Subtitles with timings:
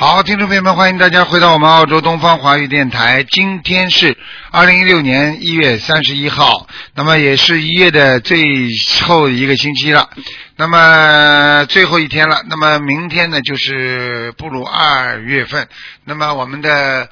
[0.00, 3.22] 好，听众朋友们，欢迎大家回到我们澳洲东方华语电台。
[3.22, 4.16] 今天是
[4.50, 8.70] 二零一六年一月三十一号，那么也是一月的最
[9.02, 10.08] 后一个星期了，
[10.56, 12.42] 那么最后一天了。
[12.48, 15.68] 那么明天呢，就是步入二月份。
[16.04, 17.10] 那么我们的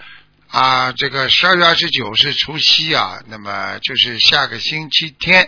[0.51, 5.47] 啊，这个十二月二十九是除夕啊，那么就是下个星期天。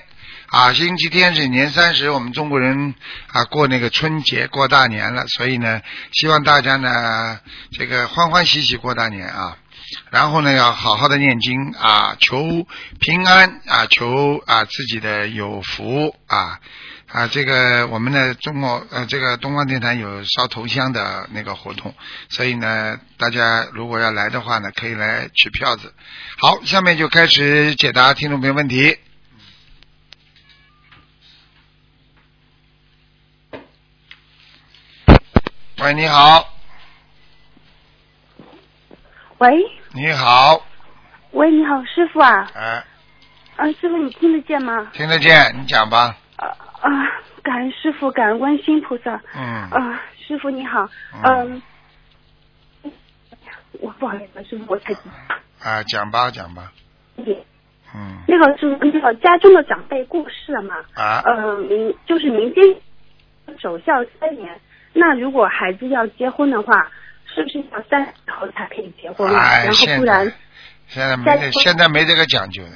[0.51, 2.97] 啊，星期天是年三十，我们中国人
[3.29, 7.39] 啊过那个春节过大年了，所以呢，希望大家呢
[7.71, 9.57] 这个欢欢喜喜过大年啊，
[10.11, 12.67] 然后呢要好好的念经啊，求
[12.99, 16.59] 平安啊，求啊自己的有福啊
[17.07, 21.95] 啊，这个我们的中国呃这个东方电台有烧头香的那个活动，
[22.29, 25.95] 所以呢大家如果要来的话呢，可以来取票子。
[26.39, 28.99] 好，下面就开始解答听众朋友问题。
[35.83, 36.47] 喂，你好，
[39.39, 39.51] 喂
[39.95, 40.63] 你好，
[41.31, 42.85] 喂，你好，师傅啊，哎，
[43.57, 44.91] 啊，师傅你听得见吗？
[44.93, 46.15] 听得见，你讲吧。
[46.37, 46.49] 啊
[46.83, 46.91] 啊，
[47.43, 49.19] 感恩师傅，感恩观世音菩萨。
[49.35, 50.87] 嗯，啊，师傅你好，
[51.25, 51.63] 嗯
[52.83, 52.93] 嗯，
[53.81, 55.01] 我不好意思，师傅我太急。
[55.63, 56.71] 啊，讲吧，讲吧。
[57.17, 60.75] 嗯，那个是那个家中的长辈过世了嘛？
[60.95, 62.63] 啊，嗯，民就是民间
[63.59, 64.61] 守孝三年。
[64.93, 66.91] 那如果孩子要结婚的话，
[67.33, 69.39] 是不是要三十后才可以结婚啊？
[69.39, 70.33] 哎，然后不然在
[70.89, 72.71] 现在没现在没这个讲究的。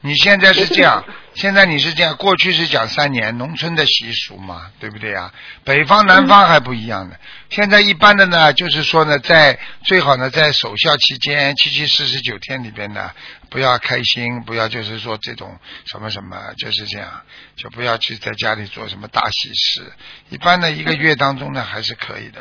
[0.00, 1.04] 你现在是这样，
[1.34, 5.34] 现在你是这样，过去是讲三年，农村的习俗嘛，对不对啊？
[5.64, 7.18] 北方南方还不一样的。
[7.50, 13.10] 现在一般的呢，就是说呢，在最好呢，在守孝期间七七四十九天里边呢，
[13.50, 17.22] 不要开心，不要就是说这种什么什么，就是这样，
[17.56, 19.92] 就不要去在家里做什么大喜事。
[20.30, 22.40] 一般的一个月当中呢，还是可以的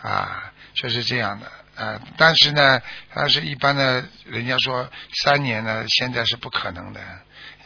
[0.00, 1.50] 啊，就是这样的。
[1.74, 2.80] 呃，但是呢，
[3.14, 4.90] 但是一般呢，人家说
[5.22, 7.00] 三年呢，现在是不可能的，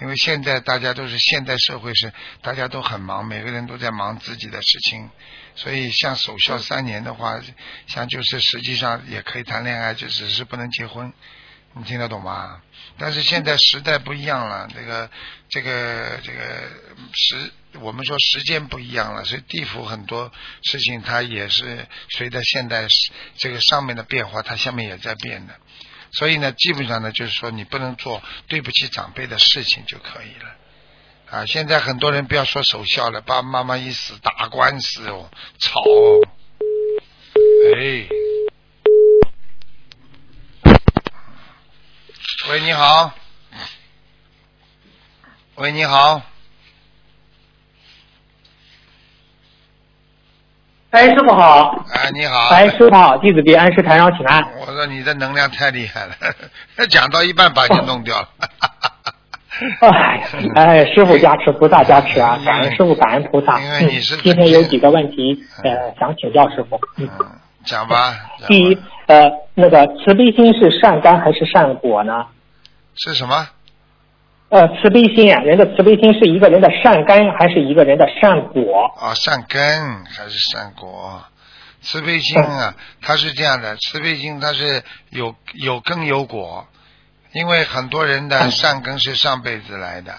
[0.01, 5.11] 因为现在大家都是现代社会是大家都很忙，每个人都在忙自己的事情，
[5.57, 7.41] 所以像守孝三年的话，
[7.89, 11.13] 像就是实际上也可以谈恋爱，就只是不能结婚，
[11.75, 12.63] 你听得懂吗？
[12.99, 15.11] 但是现在时代不一样了，这个
[15.49, 16.39] 这个这个
[17.13, 20.33] 时，我们说时间不一样了，所以地府很多
[20.63, 22.87] 事情它也是随着现代
[23.37, 25.55] 这个上面的变化，它下面也在变的。
[26.13, 30.57] 所以呢，基本上呢，就是说你不能做对不起长辈的事情就可以了。
[31.31, 36.21] 啊，现在很多人不要说守孝了，爸爸妈妈一死打官司哦，吵哦，
[37.75, 38.09] 哎。
[42.49, 43.13] 喂，你好。
[45.57, 46.23] 喂，你好。
[50.91, 51.85] 哎，师傅好！
[51.93, 52.49] 哎，你好。
[52.49, 54.43] 哎，师傅好，弟子给安师台上请安。
[54.61, 56.15] 我说你的能量太厉害了，
[56.89, 58.29] 讲到一半把你弄掉了。
[59.81, 62.39] 哎，哎，师傅加持，菩萨加持啊！
[62.45, 63.59] 感恩师傅，感恩菩萨。
[63.61, 66.79] 因为你是嗯、今天有几个问题，呃，想请教师傅。
[66.99, 67.09] 嗯，
[67.65, 68.15] 讲吧。
[68.39, 72.27] 讲吧第一，呃，那个慈悲心是善根还是善果呢？
[72.95, 73.49] 是什么？
[74.49, 78.95] 呃，慈悲心啊，人的慈悲心是一个人的善根还是一个人的善果？
[78.97, 81.25] 啊，善根还是善果？
[81.83, 86.67] 慈悲心啊，它是这样的，慈悲心它是有有根有果，
[87.33, 90.15] 因为很多人的善根是上辈子来的，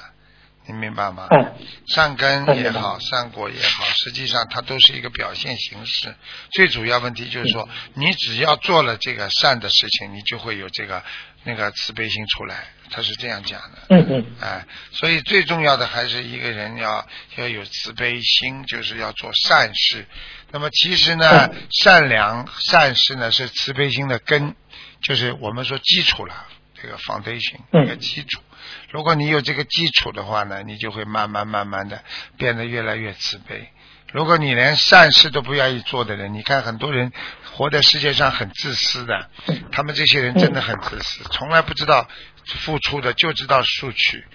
[0.67, 1.27] 你明白吗？
[1.31, 1.53] 嗯
[1.88, 6.13] 善根也好，善果也好，实际上它都是一个表现形式。
[6.51, 11.01] 最主要问题就是说，你只要做了这个善的事情，你就会有这个
[11.47, 12.68] 那个慈悲心出来。
[12.90, 13.77] 他是这样讲的。
[13.89, 17.06] 嗯嗯哎，所以最重要的还是一个人要
[17.36, 20.06] 要有慈悲心，就是要做善事。
[20.51, 24.56] 那么其实呢，善良善事呢是慈悲心的根，
[25.01, 26.48] 就是我们说基础了，
[26.81, 28.42] 这个 foundation 嗯一个基础。
[28.89, 32.01] 如果你有这个基础的话呢，你就会慢慢慢慢的
[32.38, 33.69] 变得越来越慈悲。
[34.13, 37.12] 如果你连善事都不愿意做的人，你看很多人
[37.54, 39.30] 活在世界上很自私的，
[39.71, 42.07] 他们这些人真的很自私，从来不知道
[42.45, 44.25] 付出的，就知道索取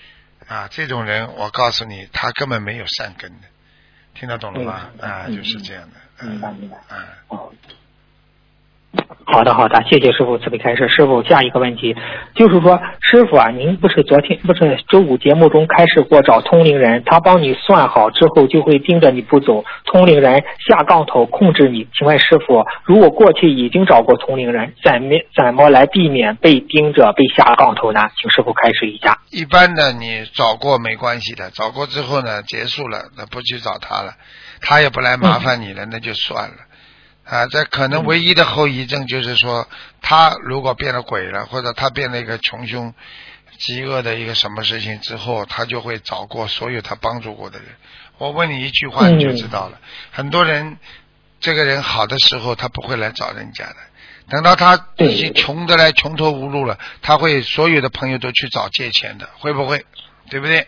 [0.47, 0.69] 啊。
[0.69, 3.49] 这种人，我告诉你，他根本没有善根的，
[4.15, 4.91] 听得懂了吗？
[4.99, 5.97] 嗯啊，嗯就是这样的。
[6.21, 6.41] 嗯。
[6.89, 7.53] 啊，哦，
[9.25, 10.89] 好的，好的，谢谢师傅慈悲开示。
[10.89, 11.97] 师傅，下一个问题
[12.35, 21.89] 就是说，师傅啊，您不是昨天不是周五节目中开始过找通灵人，他帮你算好之后就会盯着你不走，通灵人下杠头控制你。
[21.97, 28.01] 请问师傅，如果过去已经找过通灵人，怎么怎么来避免被盯着被下杠头呢？
[28.21, 29.19] 请师傅开示一下。
[29.31, 34.13] 一般的你找过没关系的，找过之后呢，结束了，那不去找他了，
[34.61, 36.57] 他也不来麻烦你了，那就算了。
[37.25, 39.69] 啊，这可能唯一的后遗症就是说，
[40.01, 42.93] 他如果变了鬼了，或者他变了一个穷凶
[43.59, 47.69] 极恶的一个什么事情之后，他就会找过所有他帮助过的人。
[48.19, 49.79] 我问你一句话你就知道了。
[50.11, 50.77] 很多人，
[51.41, 53.77] 这个人好的时候他不会来找人家的，
[54.29, 59.87] 等到他已经穷的来穷途无路了，他会所有的朋友都去找借钱的，会不会？
[60.29, 60.67] 对不对？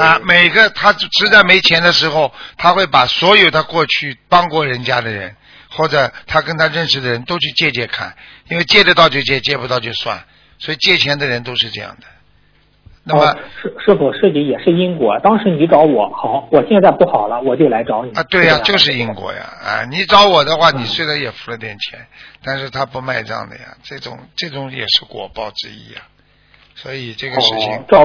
[0.00, 5.36] 啊，每个他实在没钱的时候，他会把所有他过去帮过人家的人。
[5.78, 8.16] 或者他跟他认识的人都去借借看，
[8.50, 10.24] 因为借得到就借，借不到就算。
[10.58, 12.06] 所以借钱的人都是这样的。
[13.04, 13.32] 那么
[13.62, 15.18] 师师傅，自己也是因果。
[15.20, 18.10] 当时你找我好，我现在不好了，我就来找你。
[18.12, 19.40] 啊，对呀，就是因果呀！
[19.64, 22.06] 啊，你找我的话，你虽然也付了点钱，
[22.42, 23.76] 但是他不卖账的呀。
[23.84, 26.02] 这种这种也是果报之一呀。
[26.74, 28.04] 所以这个事情找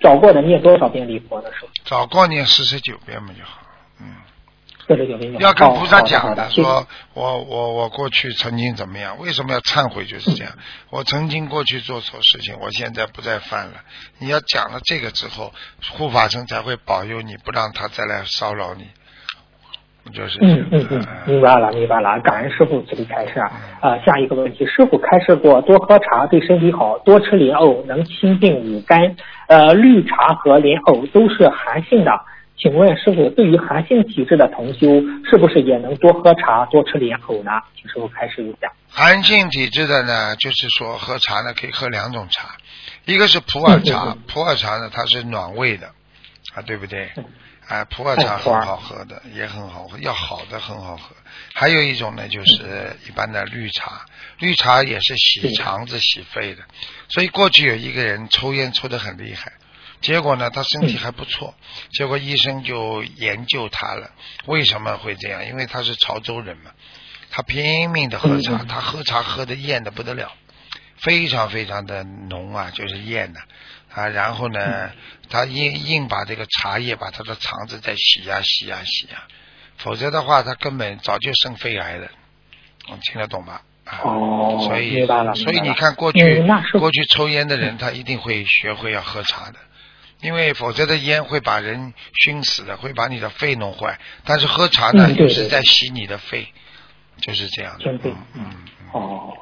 [0.00, 1.68] 找过的念多少遍离佛的时候？
[1.84, 3.60] 找过念四十九遍嘛就好。
[5.40, 9.18] 要跟菩萨讲的，说我我我过去曾经怎么样？
[9.18, 10.04] 为什么要忏悔？
[10.04, 10.52] 就是这样。
[10.90, 13.74] 我曾经过去做错事情，我现在不再犯了。
[14.18, 15.52] 你要讲了这个之后，
[15.92, 18.86] 护法神才会保佑你，不让他再来骚扰你。
[20.12, 22.20] 就是嗯嗯嗯，明白了明白了。
[22.20, 23.50] 感恩师傅慈悲开示啊！
[23.80, 29.16] 啊，下一个问题，师傅开示过，多喝茶对身体好，多吃莲藕能清病五肝。
[29.48, 32.12] 呃，绿茶和莲藕都是寒性的。
[32.58, 34.88] 请问师傅，对于寒性体质的同修，
[35.28, 37.50] 是不是也能多喝茶、多吃莲藕呢？
[37.76, 38.72] 请师傅开示一下。
[38.88, 42.56] 寒性体质的呢，就是说喝茶呢可以喝两种茶，
[43.04, 45.88] 一个是普洱茶，普洱茶呢它是暖胃的
[46.54, 47.10] 啊，对不对？
[47.68, 51.14] 哎，普洱茶很好喝的，也很好喝，要好的很好喝。
[51.52, 54.00] 还有一种呢，就是一般的绿茶，
[54.38, 56.62] 绿茶也是洗肠子、洗肺的。
[57.08, 59.52] 所以过去有一个人抽烟抽得很厉害。
[60.06, 61.52] 结果呢，他身体还不错。
[61.90, 64.12] 结果医生就研究他了，
[64.46, 65.44] 为什么会这样？
[65.48, 66.70] 因为他是潮州人嘛，
[67.28, 70.30] 他拼命的喝茶，他喝茶喝的艳的不得了，
[70.96, 73.40] 非常非常的浓啊，就是艳的
[73.92, 74.06] 啊。
[74.06, 74.92] 然后呢，
[75.28, 79.24] 他硬硬把这个茶叶把他的肠子再洗呀洗呀洗呀，
[79.76, 82.08] 否则的话他根本早就生肺癌了。
[82.88, 83.62] 你听得懂吧？
[84.04, 85.04] 哦，所以。
[85.34, 86.44] 所以你看过去
[86.78, 89.58] 过去抽烟的人，他一定会学会要喝茶的。
[90.20, 91.92] 因为否则的烟会把人
[92.24, 93.98] 熏死的，会把你的肺弄坏。
[94.24, 96.48] 但是喝茶呢，又是在洗你的肺，
[97.20, 97.92] 就是这样的。
[97.94, 98.44] 嗯嗯
[98.92, 99.32] 哦，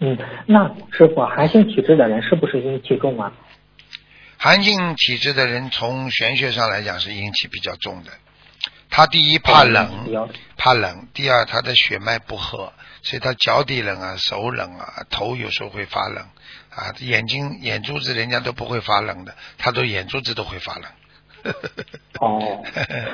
[0.00, 3.32] 嗯，那师傅，寒性体质的人是不是阴气重啊？
[4.38, 8.10] 寒性体质的人从玄学上来讲是阴气比较重的。
[8.90, 12.72] 他第一怕冷，怕冷；第二他的血脉不和，
[13.02, 16.26] 所以他脚底冷啊，手冷啊，头有时候会发冷
[16.76, 20.84] 啊，眼睛眼珠子人家都不会发冷的，他都眼珠子都会发冷。
[22.20, 22.62] 哦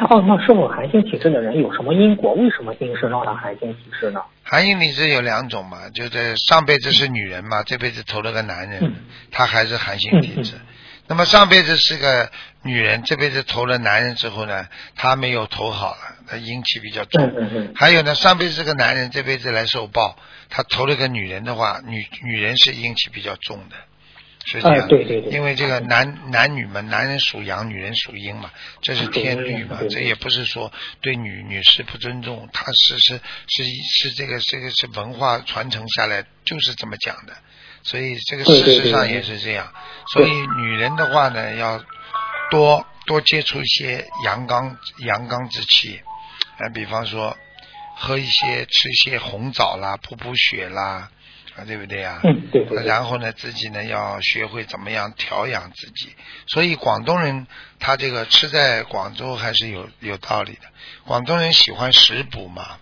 [0.09, 2.33] 哦，那是我寒性体质的人有什么因果？
[2.35, 4.21] 为什么今生让他寒性体质呢？
[4.43, 8.95] 寒性体质有两种嘛，就是上辈子是女人嘛，这辈子投了个男人，
[9.31, 10.55] 他还是寒性体质。
[11.13, 12.33] 那么上辈子是个
[12.63, 17.31] 女人，这辈子投了男人之后呢，她没有投好了，她阴气比较重。
[17.75, 20.17] 还有呢，上辈子是个男人，这辈子来受报，
[20.49, 23.77] 他投了个女人的话，女女人是阴气比较重的，
[24.47, 24.89] 是这样。
[24.89, 25.31] 对对对。
[25.31, 30.73] 因为这个男男女嘛，男人属阳，女人属阴嘛，这是天律嘛，这也不是说
[31.03, 33.65] 对女女士不尊重，他是是是
[34.01, 37.37] 是这个这个是文化传承下来就是这么讲的。
[37.83, 39.73] 所以这个事实上也是这样，
[40.13, 41.83] 所以女人的话呢，要
[42.51, 46.01] 多多接触一些阳刚阳刚之气，
[46.59, 47.37] 啊，比方说
[47.97, 51.11] 喝一些吃一些红枣啦，补补血啦，
[51.57, 52.21] 啊，对不对呀？
[52.23, 52.65] 嗯，对。
[52.85, 56.15] 然后呢，自己呢要学会怎么样调养自己。
[56.47, 57.47] 所以广东人
[57.79, 60.69] 他这个吃在广州还是有有道理的。
[61.05, 62.79] 广东人喜欢食补嘛。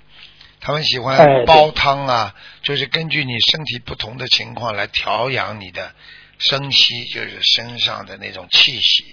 [0.60, 5.90] 他们喜欢煲汤啊，就是根据你身体不同的情况来调养你的
[6.38, 9.04] 生息，就是身上的那种气息，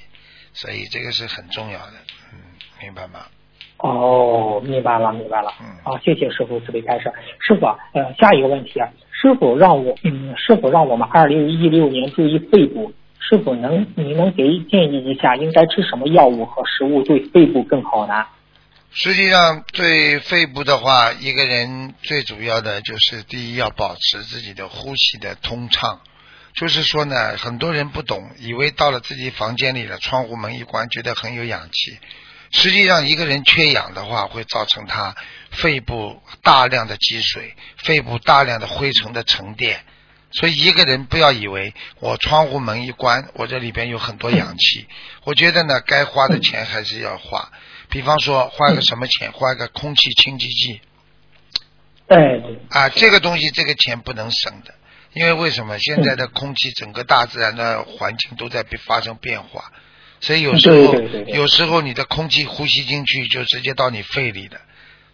[0.53, 1.93] 所以这个是很重要的，
[2.33, 2.39] 嗯，
[2.81, 3.21] 明白吗？
[3.77, 5.53] 哦，明白了，明白了。
[5.61, 7.11] 嗯，好，谢谢师傅慈悲开示。
[7.39, 18.25] 师傅，呃，下一个问题啊，师傅让我，嗯，师傅让我们二零一六年注意肺部，师傅能，你能给建议一下，应该吃什么药物和食物对肺部更好呢？
[18.93, 26.01] 实际上，对肺部的话，一个人最主要的就是第一要保持自己的呼吸的通畅。
[26.55, 31.99] 就是说呢，很多人不懂，以为到了自己房间里了，窗户门一关，觉得很有氧气。
[32.51, 35.15] 实际上，一个人缺氧的话，会造成他
[35.51, 39.83] 肺部大量的积水，肺部大量的灰尘的沉淀。
[40.31, 44.87] 所以，一个人不要以为我窗户门一关，我这里边有很多氧气。
[45.23, 47.51] 我觉得呢，该花的钱还是要花。
[47.89, 49.31] 比方说，花个什么钱？
[49.31, 50.81] 花个空气清洁剂。
[52.07, 54.73] 哎，啊，这个东西，这个钱不能省的。
[55.13, 59.71] 因为为什么现在的空气，整个大自然的环境都在发生变化，
[60.19, 60.93] 所以有时候
[61.25, 64.59] 有时候你的空气呼吸进去就直接到你肺里的，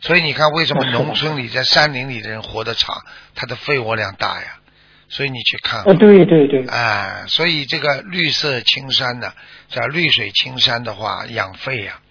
[0.01, 3.01] 所以你看为什么农村里在山林里的人活得长，
[3.33, 4.59] 他的肺活量大呀，
[5.07, 9.33] 所以你去看，对对对，哎，所以这个绿色青山的
[9.69, 12.01] 叫绿水青山的话养肺呀，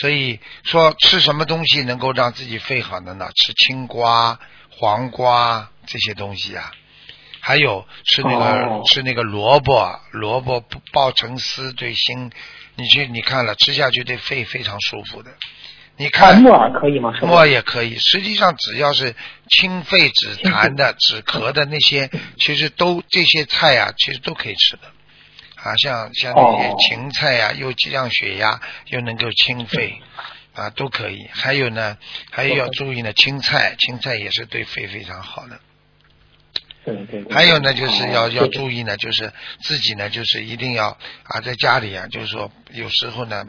[0.00, 3.28] 所以说吃什么东西能够让自己肺好的呢？
[3.34, 4.38] 吃青瓜、
[4.70, 6.72] 黄瓜这些东西啊。
[7.40, 10.62] 还有吃那个吃那个萝卜，萝卜
[10.92, 12.30] 爆成丝对心，
[12.74, 15.30] 你去你看了吃下去对肺非常舒服的。
[15.96, 17.12] 你看木耳可以吗？
[17.22, 17.96] 木耳也可以。
[17.98, 19.16] 实际上只要是
[19.48, 24.82] 清肺止痰的、止咳的那些，其实都这些菜啊，其实都可以吃的。
[25.68, 30.00] 啊，像像那些芹菜呀，又降血压，又能够清肺，
[30.54, 31.28] 啊，都可以。
[31.32, 31.98] 还有呢，
[32.30, 35.60] 还有要注意呢，青菜，青菜也是对肺非常好的。
[37.30, 43.46] 还有呢，就是要要注意呢，就是自己呢，就是一定要啊，在家里啊，就是说有时候呢，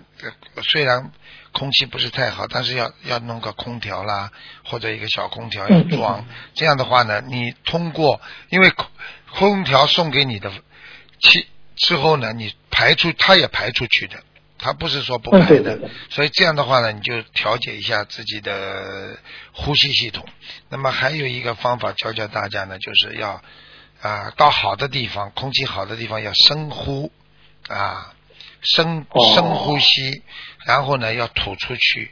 [0.64, 1.10] 虽然
[1.54, 4.30] 空气不是太好，但是要要弄个空调啦，
[4.66, 6.26] 或者一个小空调要装。
[6.54, 8.88] 这样的话呢，你通过因为空
[9.32, 10.52] 空调送给你的
[11.22, 11.48] 气
[11.80, 14.24] 之后呢，你排出它也排出去的。
[14.62, 19.18] 它不是说不排的，所以这样的话呢，你就调节一下自己的
[19.54, 20.26] 呼吸系统。
[20.68, 23.42] 那么还有一个方法教教大家呢，就是要
[24.02, 27.10] 啊到好的地方，空气好的地方要深呼
[27.70, 28.14] 啊
[28.62, 30.24] 深深呼吸，
[30.66, 32.12] 然后呢要吐出去。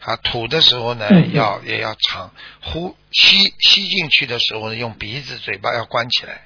[0.00, 2.30] 啊吐的时候呢要也要长，
[2.60, 6.42] 呼吸吸进去的时候呢用鼻子嘴巴要关起来，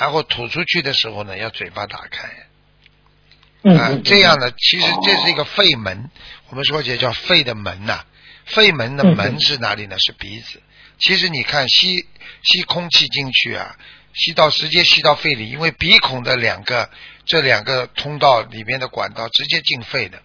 [0.00, 3.70] 然后吐出去的时候呢要嘴巴打开。
[3.76, 6.10] 啊，这样呢其实这是一个肺门，
[6.48, 8.06] 我们说起来叫肺的门呐。
[8.46, 9.96] 肺门的门是哪里呢？
[9.98, 10.62] 是鼻子。
[10.98, 12.06] 其实你看吸
[12.42, 13.76] 吸空气进去啊，
[14.14, 16.90] 吸到直接吸到肺里，因为鼻孔的两个
[17.26, 20.20] 这两个通道里面的管道直接进肺的，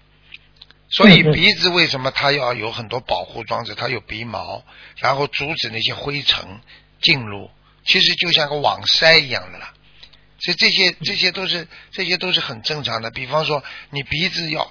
[0.89, 3.75] 所以鼻子为什么它要有很多保护装置？
[3.75, 4.63] 它有鼻毛，
[4.95, 6.61] 然后阻止那些灰尘
[7.01, 7.51] 进入，
[7.85, 9.73] 其实就像个网筛一样的了。
[10.39, 13.09] 所以这些这些都是这些都是很正常的。
[13.11, 14.69] 比方说，你鼻子要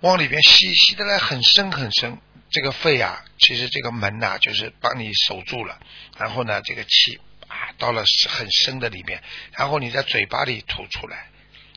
[0.00, 2.18] 往里边吸，吸得来很深很深，
[2.50, 5.78] 这个肺啊，其实这个门呐，就是帮你守住了。
[6.18, 9.22] 然后呢，这个气啊，到了很深的里面，
[9.52, 11.28] 然后你在嘴巴里吐出来，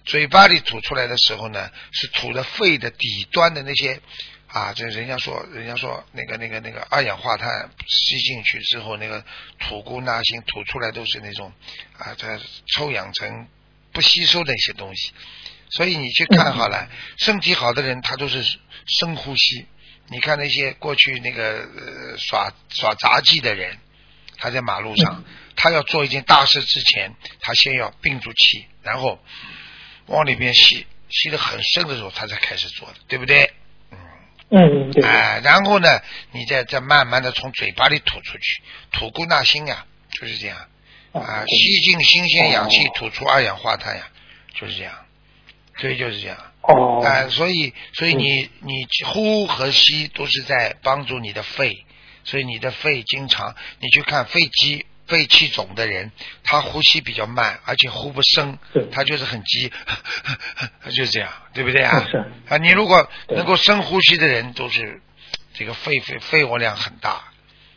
[0.03, 4.01] 嘴巴里吐出来的时候呢，是吐的肺的底端的那些。
[4.55, 9.21] 啊，这人家说，人家说那个那个那个二氧化碳吸进去之后，那个
[9.59, 11.51] 吐故纳新吐出来都是那种
[11.97, 12.39] 啊，这
[12.73, 13.49] 臭氧层
[13.91, 15.11] 不吸收的一些东西。
[15.71, 18.41] 所以你去看好了，身体好的人他都是
[18.87, 19.65] 深呼吸。
[20.07, 23.77] 你看那些过去那个呃耍耍杂技的人，
[24.37, 25.25] 他在马路上，
[25.57, 29.19] 他要做一件大事之前，他先要屏住气，然后
[30.05, 33.51] 往里边吸，吸得很深的时候，他才开始做的，对不对？
[34.49, 35.03] 嗯，对。
[35.03, 35.99] 哎，然后呢，
[36.31, 38.61] 你再再慢慢的从嘴巴里吐出去，
[38.91, 40.57] 吐故纳新呀，就是这样。
[41.13, 44.07] 啊，吸进新鲜氧气，吐出二氧化碳呀，
[44.53, 44.93] 就是这样。
[45.77, 46.37] 所以就是这样。
[46.61, 47.01] 哦。
[47.05, 51.85] 哎，所以所以你你呼和吸都是在帮助你的肺，
[52.23, 54.85] 所以你的肺经常你去看肺积。
[55.07, 56.11] 肺气肿的人，
[56.43, 58.57] 他呼吸比较慢，而且呼不深，
[58.91, 59.71] 他就是很急，
[60.91, 62.07] 就是这样，对不对啊？
[62.09, 62.17] 是
[62.49, 65.01] 啊，你如果能够深呼吸的人，都是
[65.53, 67.23] 这个肺肺肺活量很大。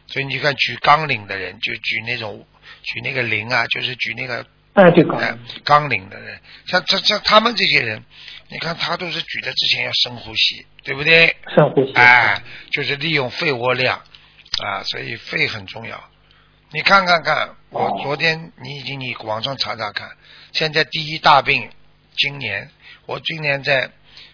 [0.07, 2.47] 所以你看举杠铃的人，就举那种
[2.83, 8.03] 举那个铃啊，就是举那个哎对杠杠铃的人，像像像他们这些人，
[8.49, 11.37] 你看他都是举的之前要深呼吸，对不对？
[11.55, 11.93] 深呼吸。
[11.93, 14.03] 哎，就是利用肺活量
[14.65, 16.08] 啊，所以肺很重要。
[16.71, 20.11] 你看看看，我昨天你已经你网上查查看，
[20.53, 21.71] 现在第一大病，
[22.15, 22.71] 今年
[23.07, 23.91] 我今年在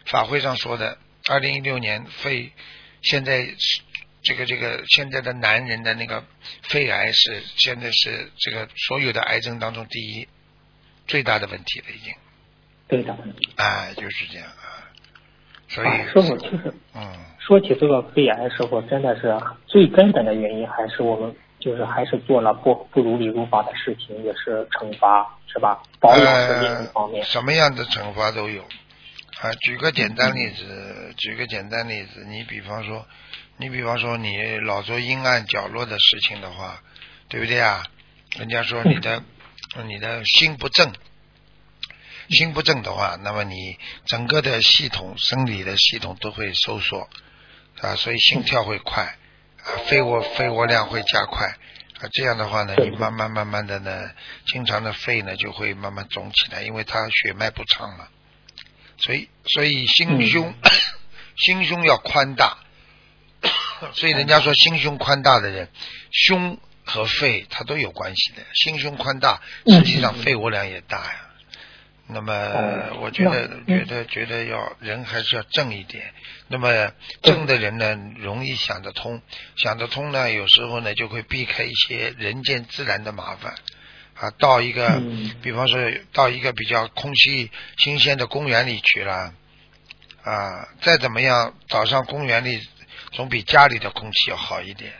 [0.07, 0.99] 法会上说的，
[1.29, 2.51] 二零一六年肺
[3.03, 3.47] 现在
[4.23, 6.25] 这个这个现在的男人的那个
[6.63, 10.27] 肺癌是现在是这个所有的癌症当中第一
[11.07, 12.13] 最大的问题了已经，
[12.89, 14.91] 最大的问题，哎就是这样啊，
[15.69, 19.33] 所以啊，师傅，其实嗯，说起这个肺癌，的时候真的是
[19.69, 25.83] 最根本的原因，还是我们就是还是做了不不如理如法的事情，也是惩罚，是吧？
[25.99, 27.25] 保养方面，。
[27.25, 28.63] 什么样的惩罚都有。
[29.41, 33.07] 啊，举个简单例子，举个简单例子，你比方说，
[33.57, 36.83] 你比方说你老做阴暗角落的事情的话，
[37.29, 37.83] 对不对啊？
[38.37, 39.23] 人家说你的、
[39.87, 40.93] 你的心不正，
[42.29, 47.09] 心不正的话，那么你整个的系统、生理的系统都会收缩
[47.81, 49.17] 啊，所以心跳会快，
[49.87, 51.47] 肺活肺活量会加快
[52.01, 54.11] 啊，这样的话呢，你慢慢慢慢的呢，
[54.47, 58.09] 经常的肺呢就会慢慢肿起来，因为它血脉不畅了，
[58.99, 60.55] 所以所以心胸、
[61.37, 62.59] 心胸要宽大，
[63.95, 65.71] 所以人家说心胸宽大的人，
[66.11, 71.24] 胸和肺它都有关系的，心胸宽大，实际上肺活量也大呀。
[72.07, 76.13] 那么哦我觉得那觉得觉得要人还是要正一点。
[76.49, 76.93] 那么
[77.23, 79.23] 正的人呢，容易想得通，
[79.57, 83.55] 想得通呢，有时候呢就会避开一些人间自然的麻烦。
[84.17, 85.81] 啊，到一个，嗯比方说
[86.13, 89.35] 到一个比较空气新鲜的公园里去了，
[90.23, 92.61] 啊，再怎么样，早上公园里
[93.11, 94.93] 总比家里的空气要好一点。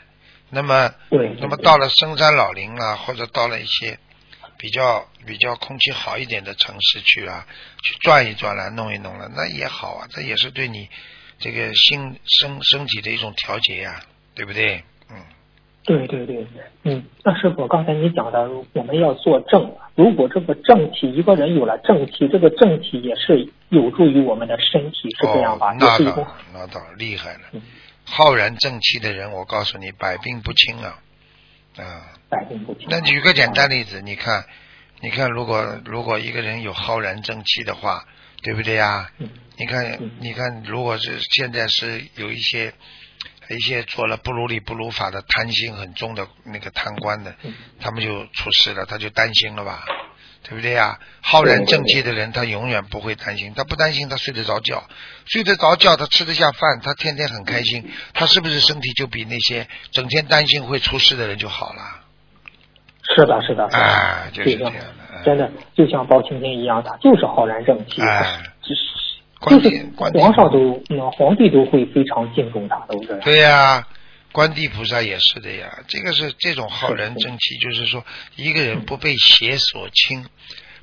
[0.51, 0.93] 那么，
[1.41, 3.99] 那么到了深山老林啊，或者到了一些
[4.65, 7.47] 比较比较空气好一点的城市去啊，
[7.83, 10.89] 去转一转了，弄一弄了，那也好啊，这也是对你
[11.39, 14.01] 这个心身身体的一种调节呀、
[14.35, 14.83] 对不对？
[15.11, 15.17] 嗯，
[15.85, 16.47] 对对对，
[16.85, 19.71] 嗯，那师傅刚才你讲的，我们要做正。
[19.97, 25.75] 如果这个正气，一个人有了正气，这个正气也是有助于我们的身体，是这样吧？
[25.75, 27.61] 哦、那倒那倒厉害了嗯，
[28.07, 30.99] 浩然正气的人，我告诉你，百病不侵啊，
[31.77, 32.13] 啊。
[32.29, 32.87] 百病不侵。
[32.89, 34.45] 那举个简单例子，你看，
[35.01, 38.05] 你看，如果如果一个人有浩然正气的话，
[38.43, 39.11] 对不对呀？
[39.19, 42.75] 嗯你看嗯，你看，如果是现在是有一些
[43.51, 49.85] 一些做了不如理不如法的贪心很重的那个贪官的，嗯他们就出事了，他就担心了吧？
[50.45, 50.99] 对不对呀？
[51.23, 54.85] 浩然正气的人，他永远不会担心，他不担心，他睡得着觉，
[55.25, 61.83] 睡得着觉，他吃得下饭，他天天很开心，他是不是身体就比那些整天担心会出事的人就好了？
[63.17, 64.79] 是的，是的，哎，就是这样的。
[64.79, 64.85] 哎
[65.25, 68.83] 真的就像包青天一样，他就是浩然正气，哎就是
[69.41, 73.21] 关帝皇上都，嗯，皇帝都会非常敬重他，都这样。
[73.21, 73.87] 对呀、
[74.35, 75.85] 观地菩萨也是的呀。
[75.87, 80.27] 这个是这种浩然正气，就是说一个人不被邪所侵，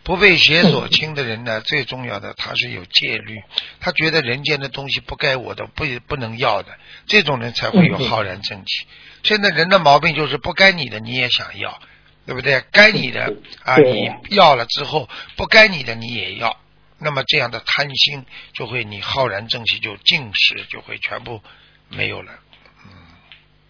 [0.03, 3.43] 不被邪所侵的人呢， 最重要的他是有戒律，
[3.81, 8.87] 他觉得人间的东西不该我的，不不能要的，这种人才会有浩然正气。
[9.23, 11.81] 现在人的毛病就是不该你的你也想要，
[12.25, 12.63] 对不对？
[12.71, 16.57] 该你的啊你要了之后，不该你的你也要。
[17.03, 21.41] 那么这样的贪心就会，你浩然正气就尽失，就会全部
[21.89, 22.31] 没有了。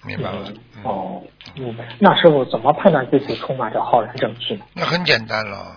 [0.04, 0.54] 嗯，明白了？
[0.84, 1.22] 哦，
[1.56, 4.66] 嗯，那时候怎么判断自己充满着浩然正气呢？
[4.74, 5.76] 那很简单了。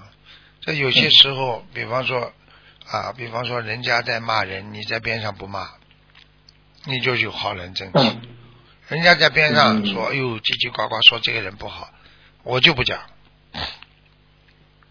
[0.60, 2.32] 这有些时候，比方说
[2.86, 5.68] 啊，比方说人家在骂人，你在边上不骂，
[6.84, 7.98] 你就有浩然正气。
[7.98, 8.20] 嗯
[8.86, 11.88] 人家在边上嗯说，哎呦，叽叽呱呱说这个人不好，
[12.42, 13.00] 我就不讲，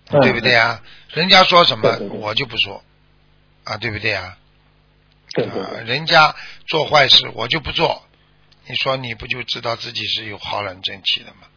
[0.10, 0.82] 嗯对不对啊？
[1.10, 2.84] 人家说什么我就不说，
[3.66, 4.36] 啊，对不对啊？
[5.36, 6.34] 对对，人家
[6.66, 8.04] 做坏事我就不做，
[8.66, 11.48] 你说你不就知道自己是有浩然正气的吗？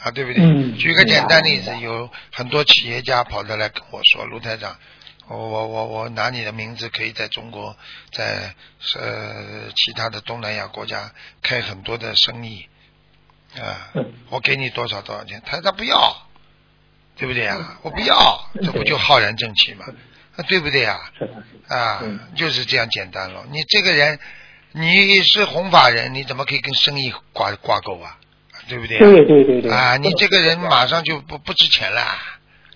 [0.00, 0.44] 啊，对不对？
[0.44, 4.78] 嗯举个简单例子有很多企业家跑得来跟我说，卢台长，
[5.26, 7.76] 我我我我拿你的名字可以在中国，
[8.12, 8.54] 在
[8.96, 12.68] 呃其他的东南亚国家开很多的生意，
[13.56, 16.28] 啊，嗯我给你多少多少钱，他他不要，
[17.16, 17.80] 对不对啊？
[17.82, 19.84] 我不要，这不就浩然正气吗？
[20.36, 20.96] 啊，对不对啊？
[21.66, 23.44] 啊嗯，就是这样简单了。
[23.50, 24.20] 你这个人，
[24.80, 28.16] 你是弘法人，你怎么可以跟生意挂挂钩啊？
[28.68, 29.00] 对不对啊？
[29.00, 29.72] 对对对对。
[29.72, 32.16] 啊，你这个人马上就不不值钱了，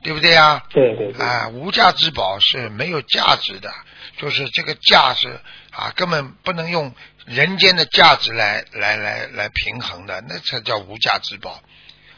[0.02, 0.64] 对不对啊？
[0.70, 1.24] 对对对。
[1.24, 3.72] 啊，无价之宝是没有价值的，
[4.16, 5.38] 就是这个价是
[5.70, 6.92] 啊，根本不能用
[7.24, 11.62] 人间的价值来来来来平衡的，那才叫无价之宝。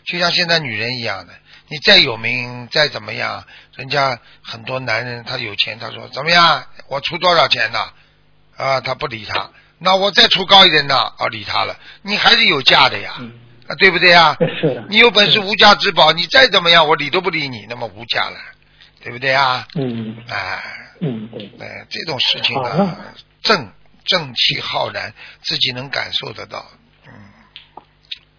[0.07, 1.35] 就像现在女人一样的，
[1.69, 3.45] 你再有名再怎么样，
[3.77, 7.79] 人家很多男人他有钱，他说怎么样，我出多少钱呢？
[8.57, 13.33] 啊，他不理他，那我再出高一点呢，哦，理他了，你还是有价的呀，嗯，
[13.69, 14.37] 啊，对不对呀？
[14.61, 14.85] 是的。
[14.89, 18.37] 你有本事无价之宝，你再怎么样，我理都不理你，那么无价了，
[19.03, 19.67] 对不对啊？
[19.75, 20.63] 嗯哎，
[21.01, 21.51] 嗯对。
[21.61, 22.97] 哎，这种事情好啊，
[23.43, 23.71] 正
[24.05, 26.65] 正气浩然，自己能感受得到。
[27.07, 27.13] 嗯，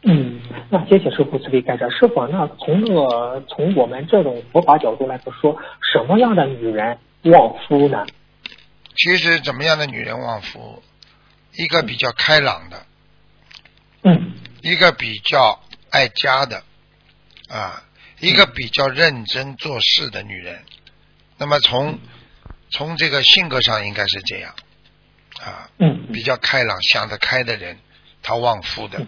[0.03, 1.87] 嗯，那谢谢师傅慈悲开示。
[1.91, 5.55] 师傅，那从那个从我们这种佛法角度来说，
[5.93, 8.05] 什么样的女人旺夫呢？
[8.95, 10.81] 其实怎么样的女人旺夫？
[11.57, 12.85] 一个比较开朗的，
[14.03, 16.63] 嗯一个比较爱家的，
[17.49, 17.83] 啊，
[18.19, 20.63] 一个比较认真做事的女人。
[21.37, 21.99] 那么从
[22.69, 24.55] 从这个性格上应该是这样，
[25.39, 27.77] 啊，嗯比较开朗、想得开的人，
[28.21, 29.07] 他旺夫的嗯。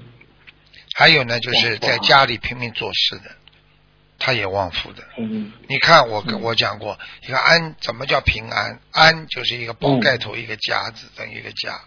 [0.95, 3.35] 还有呢，就是在家里拼命做事的，
[4.17, 5.03] 他也旺夫的。
[5.17, 8.79] 嗯你看我跟嗯我讲过，一个安怎么叫平安？
[8.91, 11.79] 安就是一个包盖头，一个家字等于一个家。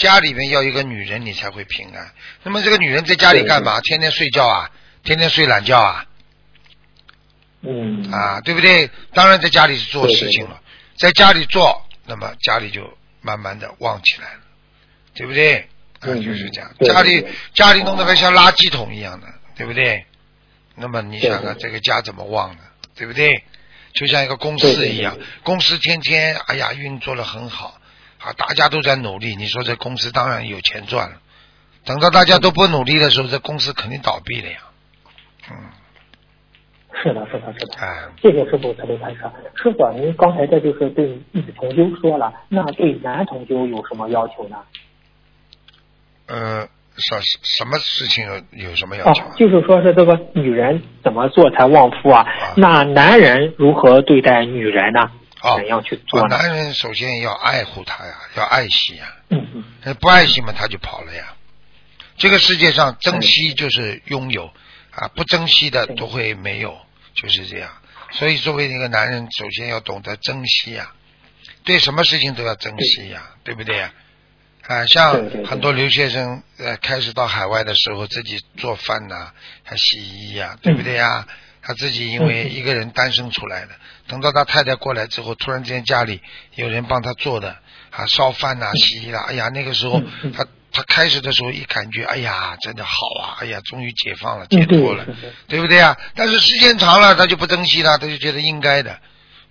[0.00, 2.10] 家里面要一个女人，你才会平安。
[2.42, 3.80] 那么这个女人在家里干嘛？
[3.82, 4.70] 天天睡觉啊，
[5.04, 6.06] 天天睡懒觉啊，
[7.60, 8.90] 嗯啊，对不对？
[9.12, 10.58] 当然在家里是做事情了，
[10.96, 14.40] 在家里做，那么家里就慢慢的旺起来了，
[15.14, 15.58] 对不对？
[16.00, 16.74] 啊，嗯就是这样。
[16.80, 20.06] 家里家里弄得还像垃圾桶一样的，对不对？
[20.76, 22.62] 那么你想想这个家怎么旺呢？
[22.96, 23.44] 对不对？
[23.92, 27.79] 就像一个公司一样公司天天哎呀运作的很好，
[28.20, 31.16] 啊，大家都在努力，你说这公司当然有钱赚了。
[31.84, 34.58] 等到大家都不努力的时候，这公司肯定倒闭了呀。
[35.50, 35.56] 嗯，
[37.02, 37.78] 是的，是的，是的。
[37.78, 39.20] 哎，谢谢师傅慈悲开示。
[39.54, 44.58] 师傅，您刚才这就是对女同修说了，那对男同修有什么要求呢？
[46.26, 52.52] 呃，什什么事情有有什么要哦求啊？，就是说是这个女人怎么做才旺夫啊啊？
[52.58, 55.10] 那男人如何对待女人呢？
[55.42, 56.26] 哦怎样去做？
[56.28, 61.34] 男人首先要爱护她呀，要爱惜呀，嗯嗯呃不爱惜嘛，他就跑了呀。
[62.16, 64.52] 这个世界上珍惜就是拥有
[64.90, 66.78] 啊，不珍惜的都会没有，
[67.14, 67.70] 就是这样。
[68.12, 70.92] 所以作为一个男人，首先要懂得珍惜呀，
[71.64, 73.92] 对什么事情都要珍惜呀，对不对呀？
[74.66, 75.12] 啊，像
[75.46, 79.32] 很多留学生呃，开始到海外的时候，自己做饭呐、
[79.64, 81.26] 还洗衣呀、对不对呀？
[81.62, 83.70] 他自己因为一个人单身出来的，
[84.10, 86.20] 等到他太太过来之后，突然之间家里
[86.56, 87.56] 有人帮他做的
[87.90, 90.02] 啊，烧饭呐、洗衣啦，哎呀，那个时候
[90.36, 92.92] 他他开始的时候一感觉，哎呀，真的好
[93.22, 95.06] 啊，哎呀，终于解放了，解脱了，
[95.48, 95.96] 对不对啊？
[96.14, 98.98] 但是时间长了，他就不珍惜了，他就觉得应该的，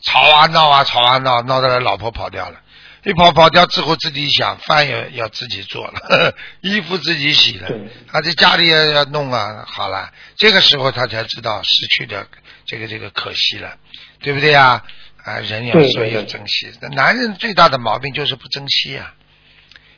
[0.01, 2.59] 吵啊闹啊吵啊闹，闹得老婆跑掉了。
[3.05, 7.79] 一跑跑掉之后，自己想饭也要自己做了， 衣服自己洗了对，
[8.11, 9.63] 他在家里也要弄啊。
[9.65, 12.27] 好了，这个时候他才知道失去的
[12.65, 13.77] 这个这个可惜了，
[14.21, 14.83] 对不对呀？
[15.23, 16.71] 啊，人有时候对对对要珍惜。
[16.81, 19.13] 那男人最大的毛病就是不珍惜啊，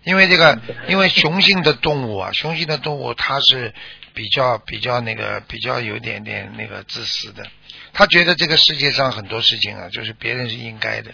[0.03, 3.73] 因为这个，因为雄性的动物啊， 雄性的动物它是
[4.13, 7.45] 比较比较那个比较有点点那个自私的，
[7.93, 11.11] 他觉得这个世界上很多事情啊，就是别人是应该的，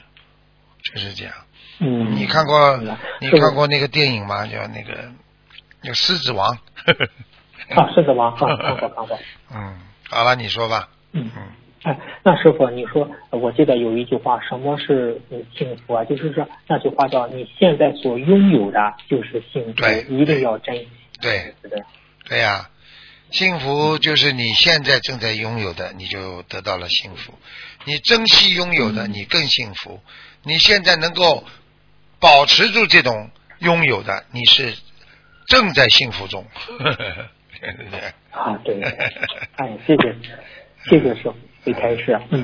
[0.83, 1.33] 就是这样。
[1.79, 2.81] 嗯，你看过
[3.19, 4.47] 你看过那个电影吗？
[4.47, 5.11] 叫那个
[5.83, 6.49] 叫《狮子王》
[7.75, 8.47] 啊，狮子王啊，看
[8.79, 9.19] 过看过。
[9.53, 10.89] 嗯，好了，你说吧。
[11.11, 11.51] 嗯嗯，
[11.83, 16.03] 哎，那师傅，你说，我记得有一句话，什么是嗯幸福啊？
[16.03, 20.87] 就是说那句话叫你现在所拥有的就是幸福对，一定要珍惜。
[21.21, 21.83] 对对。
[22.29, 22.69] 对呀、
[23.31, 27.33] 幸福就是你现在正在拥有的，你就得到了幸福。
[27.85, 30.01] 你珍惜拥有的，嗯你更幸福。
[30.43, 31.43] 你现在能够
[32.19, 34.73] 保持住这种拥有的，你是
[35.47, 36.45] 正在幸福中。
[37.59, 37.99] 对不对？
[38.31, 38.79] 啊，对，
[39.55, 40.15] 哎，谢谢，
[40.87, 41.33] 谢谢师傅，
[41.73, 42.19] 没开始。
[42.29, 42.43] 嗯，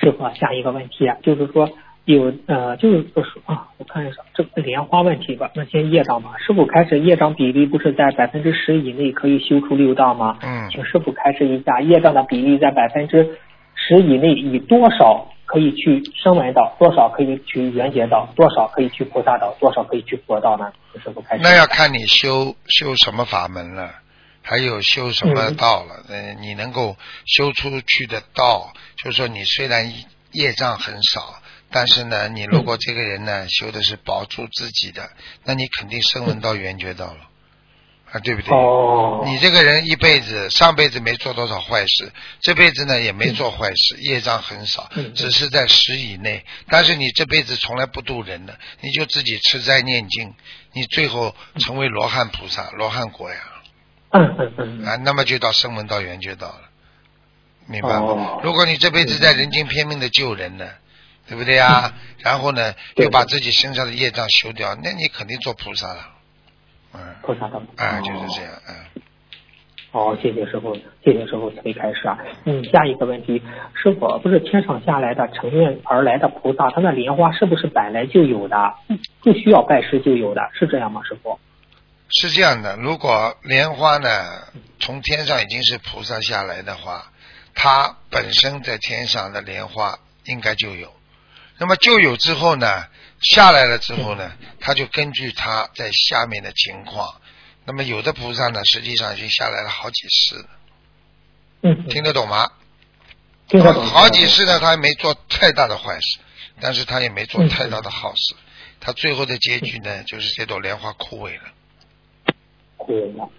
[0.00, 1.68] 师傅啊，下一个问题啊，就是说
[2.04, 5.50] 有呃，就是说啊，我看一下这个莲花问题吧。
[5.54, 10.38] 那先业障嘛，师傅开始业障比例不是在百分之十以内可以修出六道吗？
[10.42, 13.38] 嗯请师傅开示一下，业障的比例在百分之
[13.74, 20.72] 十以内，以多少可以去声闻道，多少可以去缘觉道，多少可以去菩萨道，多少可以去佛道呢？
[20.92, 21.42] 请师傅开始。
[21.42, 23.90] 那要看你修修什么法门了，
[24.48, 25.56] 还有修什么嗯。
[25.56, 26.04] 道了。
[26.08, 29.92] 呃，你能够修出去的道，就是说你虽然
[30.30, 35.10] 业障很少，但是呢，你如果这个人呢修的是保住自己的，
[35.42, 37.28] 那你肯定声闻到缘觉道了，
[38.12, 38.54] 啊，对不对？
[38.54, 46.44] 哦，你这个人一辈子上辈子没做多少坏事，这辈子呢也没做坏事，业障很少嗯，只是在十以内。
[46.68, 50.34] 但是你这辈子从来不渡人的，你就自己吃斋念经，
[50.72, 53.40] 你最后成为罗汉菩萨、罗汉果呀
[54.10, 56.62] 嗯嗯嗯，啊，那么就到声闻道缘就到了，
[57.66, 58.40] 明白吗哦？
[58.42, 60.66] 如果你这辈子在人间拼命的救人呢，
[61.28, 61.92] 对不对啊？
[62.18, 66.00] 然后呢又把自己身上的业障修掉，那你肯定做菩萨了，
[66.94, 67.60] 嗯，菩萨道。
[67.76, 69.02] 啊，哦就是这样，嗯。
[69.92, 72.18] 好，谢谢师傅，谢谢师傅慈悲开示啊。
[72.44, 73.42] 嗯，下一个问题，
[73.72, 78.74] 师傅不是天上下来的乘愿而来的菩萨，他那莲花是不是本来就有的，
[79.22, 81.00] 不需要拜师就有的，是这样吗？
[81.02, 81.38] 师傅？
[82.08, 84.42] 是这样的，如果莲花呢
[84.78, 87.10] 从天上已经是菩萨下来的话，
[87.54, 90.94] 它本身在天上的莲花应该就有。
[91.58, 92.86] 那么就有之后呢，
[93.20, 97.20] 下来了之后呢，他就根据他在下面的情况，
[97.64, 100.48] 那么有的菩萨呢，实际上已经下来了好几世了，
[101.62, 102.50] 嗯，听得懂吗？
[103.48, 103.84] 听得懂。
[103.86, 106.18] 好几世呢，他也没做太大的坏事，
[106.60, 108.36] 但是他也没做太大的好事，
[108.78, 111.44] 他最后的结局呢，就是这朵莲花枯萎了。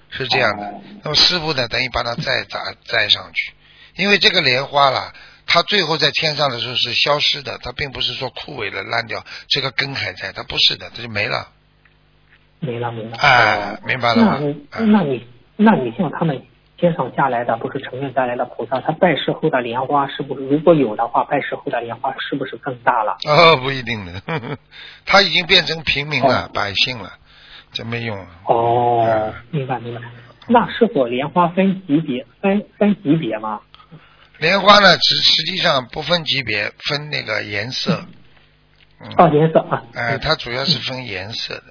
[0.10, 0.74] 是这样的，
[1.04, 3.54] 那么师傅呢，等于把它再砸栽上去，
[3.96, 5.14] 因为这个莲花啦，
[5.46, 11.50] 它最后在天上的时候是消失的，它并不是说枯萎了烂掉，这个根还在，它不是的，它就没了。
[12.60, 13.16] 没了没了。
[13.18, 14.40] 哎哦明白了吗？
[14.40, 16.42] 那你嗯那你那你像他们
[16.76, 23.18] 天上下来的，不是成愿下来的菩萨，他拜师后的莲花是不是如果有的话，拜师后的莲花是不是更大了？
[23.26, 24.58] 哦，不一定的，呵 呵
[25.06, 26.52] 他已经变成平民了，哦。
[26.54, 27.14] 百姓了，
[27.72, 28.18] 这没用。
[28.46, 30.02] 哦嗯，明白明白。
[30.48, 33.60] 那是否莲花分级别分分级别吗？
[34.40, 38.06] 莲花呢，实实际上不分级别，分那个颜色。
[39.02, 39.84] 嗯，哦，颜色啊。
[39.94, 41.64] 哎、嗯它主要是分颜色的，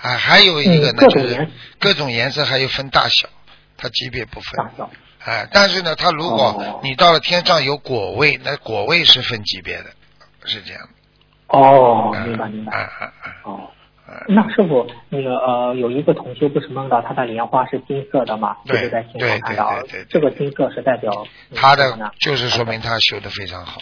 [0.00, 3.28] 啊，还有一个呢，嗯就是各种颜色还有分大小，
[3.76, 4.70] 它级别不分大。
[4.76, 4.90] 小。
[5.24, 9.86] 哎，但是呢，它如果哦你到了天上有果位，那果位是分级别的，
[10.44, 10.88] 是这样。
[11.46, 12.76] 哦，嗯明白明白。
[12.76, 13.26] 啊啊啊！
[13.44, 13.68] 哦，嗯
[14.28, 18.56] 那师傅，那个呃，有一个同修不是梦到他的莲花是金色的吗？
[18.66, 21.12] 对对对对对对，这个金色是代表
[21.50, 23.80] 嗯他的就是说明他修的非常好。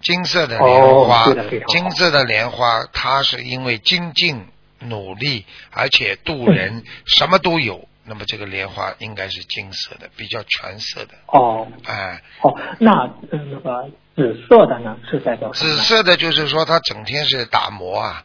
[0.00, 1.24] 金色的哦莲花，
[1.68, 4.46] 金色的莲花，它是因为精进
[4.80, 7.88] 努力，而且渡人，嗯什么都有。
[8.04, 11.14] 那么这个莲花应该是金色的，比较全色的。
[11.28, 15.50] 哦哎，哦，那嗯那个紫色的呢是代表？
[15.50, 18.24] 紫色的就是说他整天是打磨啊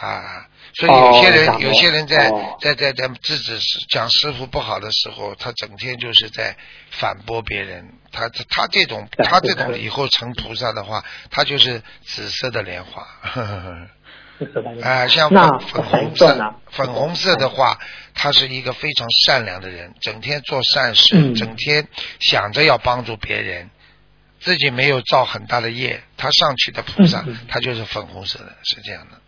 [0.00, 3.58] 啊，所以有些人、哦有些人在、哦在在在制止
[3.88, 6.56] 讲师傅不好的时候，他整天就是在
[6.90, 7.94] 反驳别人。
[8.12, 13.06] 他他他这种他这种以后成菩萨的话，他就是紫色的莲花。
[14.84, 16.54] 啊、像那粉粉红红色？
[16.70, 17.76] 粉红色的话，
[18.14, 21.88] 他是一个非常善良的人，整天做善事，嗯整天
[22.20, 23.68] 想着要帮助别人，
[24.38, 29.20] 自己没有造很大的业，他上去的菩萨，他就是粉红色的，是这样的。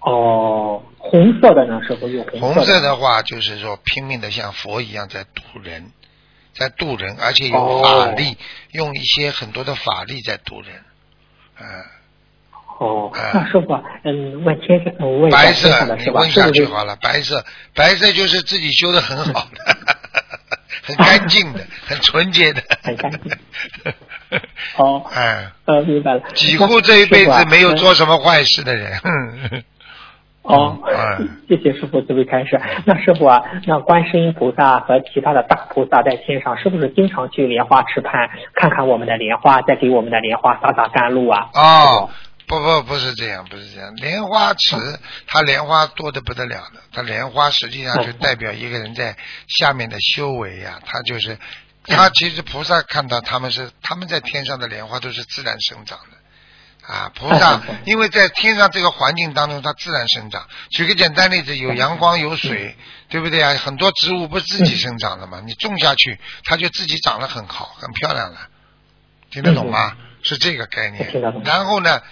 [0.00, 1.80] 哦，红色的呢？
[1.86, 5.92] 师傅有红红色的话，就是说拼命的像佛一样在渡人，
[6.54, 8.36] 在渡人，而且有哦法力，
[8.72, 10.72] 用一些很多的法力在渡人。
[11.60, 11.66] 嗯、
[12.78, 15.68] 哦，哎那师傅，嗯，问天上，我问白色？
[15.96, 16.64] 你问下是不是？
[16.64, 16.96] 去好了。
[16.96, 19.76] 白色，白色就是自己修的很好的，
[20.96, 22.62] 很干净的， 很纯洁的。
[22.82, 23.20] 很干净。
[24.76, 26.20] 哦， 哎，呃，明白了。
[26.34, 28.92] 几乎这一辈子没有嗯做什么坏事的人。
[30.42, 30.78] 哦
[31.18, 32.58] 嗯，谢谢师傅慈悲开示。
[32.86, 41.50] 那师傅啊，那观世音菩萨和其他的大菩萨在天上，是不是经常去莲花池畔看看我们的莲花，再给我们的莲花洒洒甘露啊？
[41.54, 42.08] 哦，
[42.50, 43.94] 不不不是这样，不是这样。
[43.94, 51.38] 莲花池，它莲花多的不得了的，它莲花实际上就代表一个人在下面的修为呀、他就是，
[51.84, 56.92] 他其实菩萨看到他们是他们在天上的莲花都是自然生长的。
[56.92, 60.48] 啊，菩萨嗯因为在天上这个环境当中，它自然生长。
[60.70, 62.76] 举个简单例子，有阳光有水，
[63.08, 63.54] 对不对啊？
[63.54, 68.40] 很多植物不是自己生长的嘛，你种下去，它就自己长得很好，很漂亮了。
[69.30, 69.96] 听得懂吗？
[70.24, 71.12] 是这个概念。
[71.44, 72.02] 然后呢，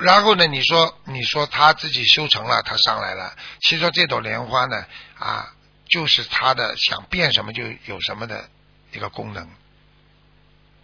[0.00, 3.34] 然后呢，你说你说他自己修成了，他上来了。
[3.60, 4.84] 其实这朵莲花呢，
[5.18, 5.54] 啊，
[5.88, 8.48] 就是他的想变什么就有什么的
[8.92, 9.48] 一个功能。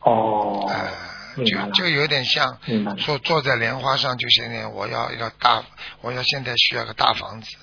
[0.00, 2.58] 哦，呃，就就有点像
[2.98, 5.62] 说坐在莲花上，就现在我要一个大，
[6.00, 7.56] 我要现在需要个大房子，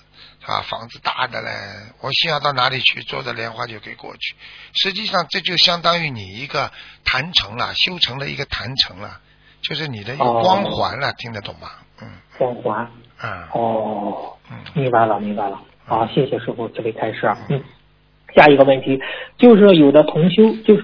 [0.45, 4.35] 啊，房子大的嘞，我需要到哪里去，坐着莲花就可以过去。
[4.73, 6.71] 实际上，这就相当于你一个
[7.03, 9.19] 坛城了，修成了一个坛城了，
[9.61, 11.67] 就是你的一个哦光环了，听得懂吗？
[12.01, 12.87] 嗯光环。
[13.19, 15.59] 啊哦，嗯，明白了，明白了。
[15.85, 17.29] 好，谢谢师傅慈悲开示。
[17.49, 17.61] 嗯，
[18.33, 19.01] 下一个问题
[19.37, 20.83] 就是有的同修，就是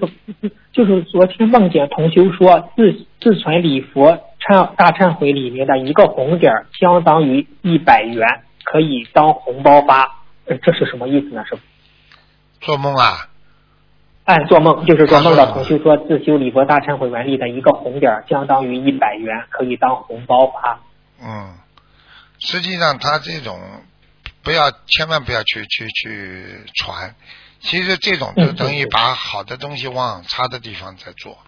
[0.72, 8.26] 就是昨天梦见同修说自自存礼佛忏大忏悔里面的一个红点儿相当于一百元，
[8.64, 10.16] 可以当红包发。
[10.44, 11.44] 呃这是什么意思呢？
[11.46, 11.62] 师傅？
[12.60, 13.28] 做梦啊，
[14.26, 20.80] 按做梦就是做梦啊到同修说自修礼佛大忏悔文里的一个红点儿相当于一百元，可以当红包发。
[21.22, 21.54] 嗯，
[22.40, 23.60] 实际上他这种
[24.42, 27.14] 不要千万不要去去去传，
[27.60, 31.38] 其实这种就嗯等于嗯把好的东西往差的地方在做。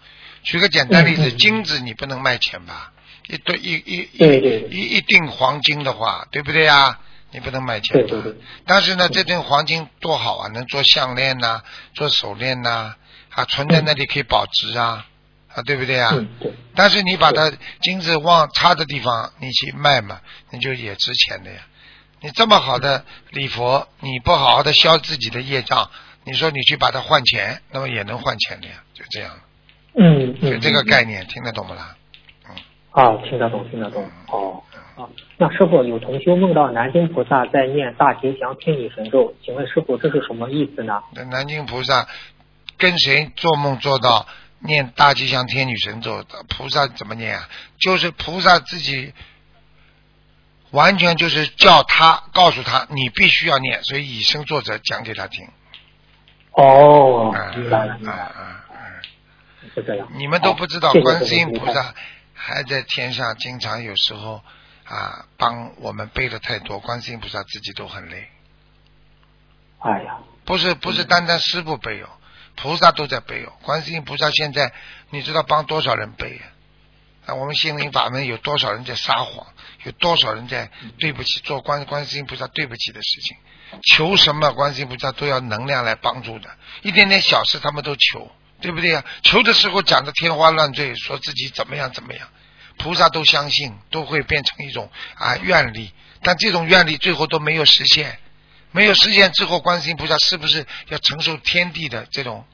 [0.43, 2.93] 举个简单例子，金子你不能卖钱吧？
[3.27, 6.97] 一对一一对对对一一锭黄金的话，对不对呀？
[7.31, 8.05] 你不能卖钱
[8.65, 11.61] 但是呢，这锭黄金多好啊，能做项链呐、
[11.93, 12.95] 做手链呐、
[13.29, 14.85] 啊，存在那里可以保值啊。
[14.85, 15.05] 啊，
[15.55, 16.13] 啊，对不对啊？
[16.75, 21.61] 但是你把它金子往差的地方你去卖嘛，你就也值钱的呀。
[22.21, 25.89] 你这么好的礼佛，你不好好的消自己的业障，
[26.23, 29.39] 你说你去把它换钱，那么也能换钱的呀，就这样。
[29.95, 31.95] 嗯嗯，就这个嗯概念听得懂不啦？
[32.49, 32.55] 嗯
[32.91, 34.03] 啊，听得懂，听得懂。
[34.27, 34.61] 哦，
[34.99, 35.07] 啊，
[35.37, 41.01] 那师傅有同修梦到南京菩萨在念大吉祥天女神咒，请问师傅这是什么意思呢？
[41.15, 42.05] 那南京菩萨
[42.77, 44.27] 跟谁做梦做到
[44.59, 46.25] 念大吉祥天女神咒？
[46.49, 47.47] 菩萨怎么念啊？
[47.79, 49.13] 就是菩萨自己
[50.71, 55.47] 完全就是叫他告诉他你必须要念，所以以身作则讲给他听。
[56.51, 59.01] 哦啊，明白了，明啊白了！
[59.73, 60.09] 是这样。
[60.15, 61.93] 你们都不知道好，谢谢观世音菩萨
[62.33, 64.41] 还在天上，经常有时候
[64.89, 68.27] 啊帮我们背的太多，观世音菩萨自己都很累。
[69.79, 72.09] 哎呀，不是不是单单师傅背哦，
[72.55, 73.53] 菩萨都在背哦。
[73.61, 74.73] 观世音菩萨现在
[75.11, 76.45] 你知道帮多少人背啊？
[77.27, 79.47] 啊，我们心灵法门有多少人在撒谎？
[79.83, 83.37] 有多少人在对不起做观观世音菩萨对不起的事情？
[83.83, 86.49] 求什么观世音菩萨都要能量来帮助的，
[86.81, 92.27] 一点点小事他们都求，对不对呀、求的时候讲的天花乱坠，说自己怎么样怎么样，
[92.79, 95.91] 菩萨都相信，都会变成一种啊愿力，
[96.23, 98.17] 但这种愿力最后都没有实现。
[98.71, 102.45] 没有实现之后，观世音菩萨是不是要承受天地的这种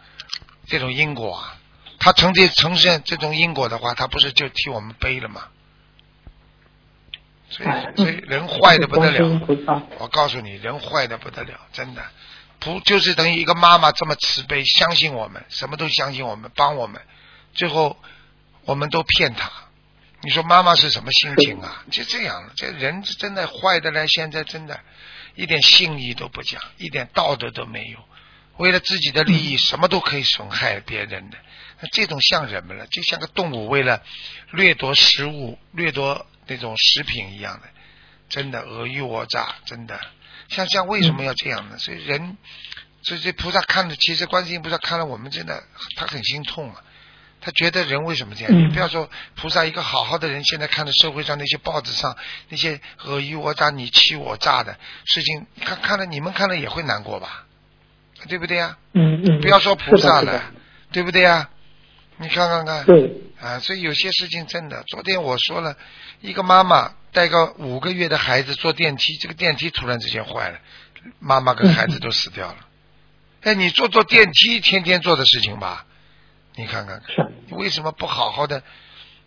[0.67, 1.57] 这种因果啊？
[1.99, 5.43] 他承这承现这种因果的话，他不是就替我们背了吗？
[7.49, 9.41] 所哎以，所以人坏的不得了。
[9.99, 12.03] 我告诉你，人坏的不得了，真的。
[12.59, 17.01] 不就是等于一个妈妈这么慈悲，相信我们，什么都相信我们，帮我们，
[17.53, 17.97] 最后
[18.63, 19.51] 我们都骗她。
[20.25, 21.85] 你说妈妈是什么心情啊？
[21.91, 24.79] 就这样了，这人真的坏的嘞，现在真的
[25.35, 27.99] 一点信义都不讲，一点道德都没有，
[28.57, 31.37] 为了自己的利益，什么都可以损害别人的。
[31.79, 34.01] 那这种像人们了，就像个动物为了
[34.49, 37.67] 掠夺食物、掠夺那种食品一样的，
[38.27, 39.99] 真的尔虞我诈，真的。
[40.49, 41.77] 像像为什么要这样呢？
[41.77, 42.35] 所以人，
[43.03, 45.63] 所以这菩萨看着，其实观世音菩萨看了我们，真的
[45.95, 46.81] 他很心痛啊。
[47.45, 48.51] 他觉得人为什么这样？
[48.51, 52.17] 嗯你不要说菩萨一个好好的人，现在看着社会上那些报纸上
[52.49, 57.45] 那些尔虞我诈、你欺我诈的事情，看看了你们看了也会难过吧？
[58.27, 60.51] 对不对呀、嗯嗯，不要说菩萨了，
[60.91, 61.47] 对不对呀、
[62.17, 65.77] 你看看看，对，啊，所以有些事情真的，昨天我说了，
[66.21, 70.57] 一个妈妈带个五个月的孩子坐电梯，这个电梯突然之间坏了，
[71.19, 72.57] 妈妈跟孩子都死掉了。
[73.41, 75.85] 哎，你坐坐电梯，天天做的事情吧？
[76.57, 78.63] 你看看，是，你为什么不好好的、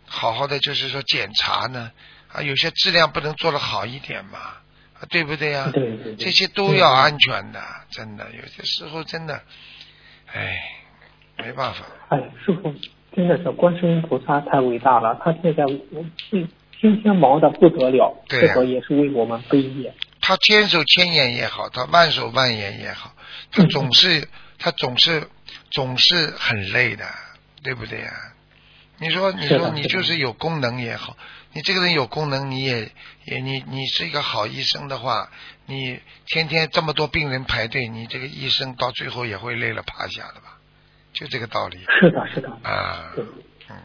[0.07, 1.91] 好好的，就是说检查呢？
[2.33, 4.39] 啊，有些质量不能做得好一点嘛？
[5.01, 9.41] 啊，对不对呀、对对对，这些都要安全的，真的，有些时候真的，
[10.33, 10.59] 哎，
[11.39, 11.87] 没办法。
[12.09, 12.75] 哎，师傅
[13.15, 16.49] 真的是观世音菩萨太伟大了，他现在嗯
[16.81, 19.93] 今天忙的不得了，对呀这个也是为我们背业。
[20.21, 23.15] 他千手千眼也好，他万手万眼也好，
[23.51, 25.29] 他嗯总是他总是
[25.71, 27.05] 总是很累的，
[27.63, 28.13] 对不对呀、
[28.99, 31.17] 你说你说你就是有功能也好，
[31.53, 32.91] 你这个人有功能，你也
[33.25, 35.31] 也你你是一个好医生的话，
[35.67, 40.59] 你天天这么多病人排队，你这个医生到最后也会累了趴下的吧？
[41.13, 41.79] 就这个道理。
[42.01, 43.25] 是的，是的，啊，对，
[43.69, 43.77] 嗯，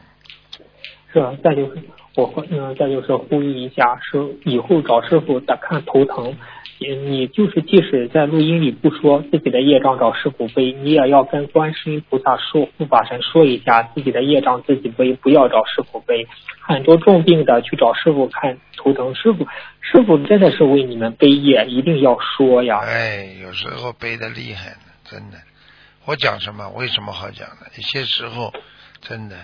[1.14, 1.32] 是吧？
[1.44, 1.82] 再就是
[2.16, 6.38] 我会嗯，再就是呼吁一下，是以后找师傅得看头疼。
[6.80, 16.28] 你你就是即使在录音里不说自己的业障找师傅背，你也要跟观世音菩萨说护法神说一下自己的业障自己背，不要找师傅背。
[16.60, 19.48] 很多重病的去找师傅看头疼，师傅
[19.80, 22.80] 师傅真的是为你们背业，一定要说呀。
[22.80, 25.38] 哎，有时候背的厉害呢，真的。
[26.06, 26.70] 我讲什么？
[26.76, 27.68] 为什么好讲呢？
[27.78, 28.52] 有些时候
[29.00, 29.38] 真的，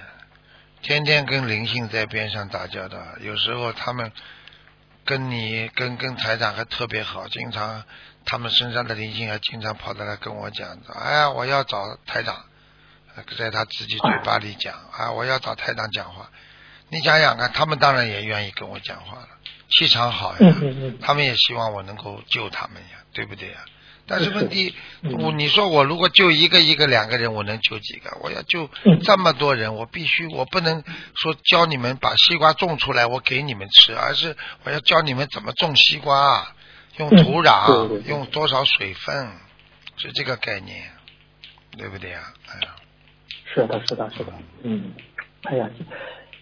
[0.82, 4.12] 天天跟灵性在边上打交道，有时候他们
[5.06, 7.84] 跟你跟跟台长还特别好，经常
[8.26, 12.46] 他们身上的灵性还经常跑到来跟我讲，哎呀，我要找台长，
[13.16, 16.30] 呃在他自己嘴巴里讲，啊，我要找台长讲话。
[16.90, 19.28] 你想想看，他们当然也愿意跟我讲话了，
[19.70, 20.56] 气场好呀。
[21.02, 23.58] 他们也希望我能够救他们呀，对不对呀？
[24.10, 28.10] 但是是问题，嗯我你说我如果救一个一个两个人，我能救几个？
[28.24, 30.84] 我要救嗯这么多人，我必须我不能
[31.16, 36.54] 说教你们把西瓜种出来，我给你们吃，而是我要教你们怎么种西瓜，
[36.98, 39.32] 用嗯土壤，用多少水分，
[39.98, 40.90] 是这个概念，
[41.78, 42.24] 对不对啊？
[42.48, 42.76] 哎呀，
[43.54, 44.34] 是的，是的，是的，
[44.64, 44.92] 嗯，
[45.44, 45.70] 哎呀，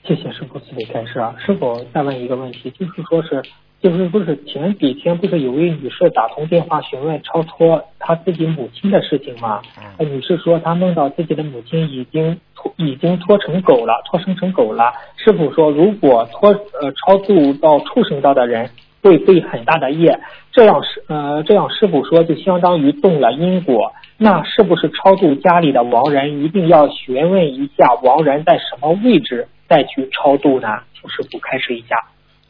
[0.04, 1.36] 谢谢师傅慈悲开示啊。
[1.46, 3.44] 师傅再问一个问题，就是说是
[3.80, 9.62] 就是不是前几天不是有位女士打通电话询问超脱她自己母亲的事情吗？
[9.78, 14.92] 嗯呃女士说她梦到自己的母亲已经脱已经脱成狗了，脱生成狗了。
[15.16, 18.72] 师傅说，如果脱呃超度到畜生道的人
[19.04, 20.20] 会背很大的业，
[20.52, 23.94] 这样师呃这样师傅说就相当于动了因果。
[24.18, 30.68] 那是不是超度家里的亡人一定要询问一下亡人在什么位置再去超度呢？
[31.00, 31.96] 请师傅开示一下。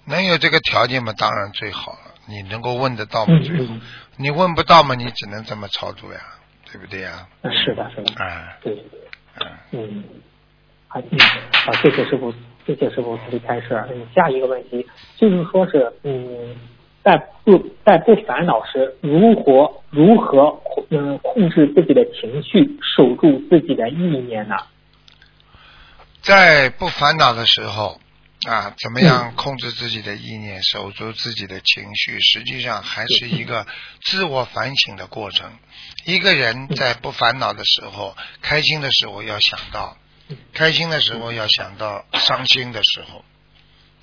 [0.07, 1.99] 能有这个条件嘛，当然最好了。
[2.25, 3.33] 你能够问得到嘛
[4.17, 6.19] 你问不到嘛，你只能这么操作呀，
[6.71, 7.27] 对不对呀？
[7.41, 8.99] 呃是的，是的，哎，对对对。
[9.71, 10.03] 嗯，嗯，
[10.87, 11.19] 好，嗯，
[11.51, 12.33] 好，谢谢师傅，
[12.65, 13.81] 谢谢师傅慈悲开示。
[13.89, 14.85] 嗯，下一个问题
[15.15, 16.55] 就是说是，嗯，
[17.03, 24.55] 在不在不烦恼时，如何如何控嗯控制自己的情绪，守住自己的意念呢？
[26.21, 27.99] 在不烦恼的时候
[28.47, 32.17] 啊，怎么样控制自己的意念，守住自己的情绪？
[32.21, 33.67] 实际上还是一个
[34.05, 35.51] 自我反省的过程。
[36.05, 39.97] 一个人在不烦恼的时候，开心的时候要想到，
[40.53, 43.25] 开心的时候要想到伤心的时候，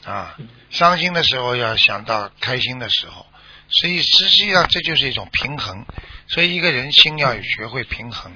[0.04, 0.36] 啊，
[0.68, 3.24] 伤心的时候要想到开心的时候。
[3.70, 5.86] 所以实际上这就是一种平衡。
[6.28, 8.30] 所以一个人心要学会平衡，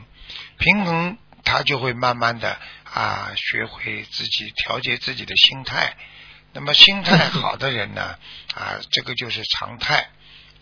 [0.57, 5.95] 平衡他就会慢慢的啊学会自己调节自己的心态。
[6.53, 8.19] 那么心态好的人呢，
[8.55, 10.09] 啊，这个就是常态。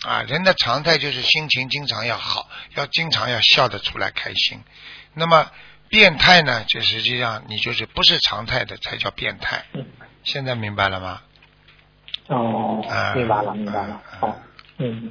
[0.05, 4.63] 啊，人的常态就是心情经常要好，要经常要笑得出来开心。
[5.15, 5.51] 那么
[5.89, 9.65] 变态呢，就实际上你就是不是常态的才叫变态。
[9.73, 9.87] 嗯，
[10.23, 11.23] 现在明白了吗？
[12.27, 14.19] 哦啊，明白了，明白了啊。
[14.21, 14.43] 好，嗯，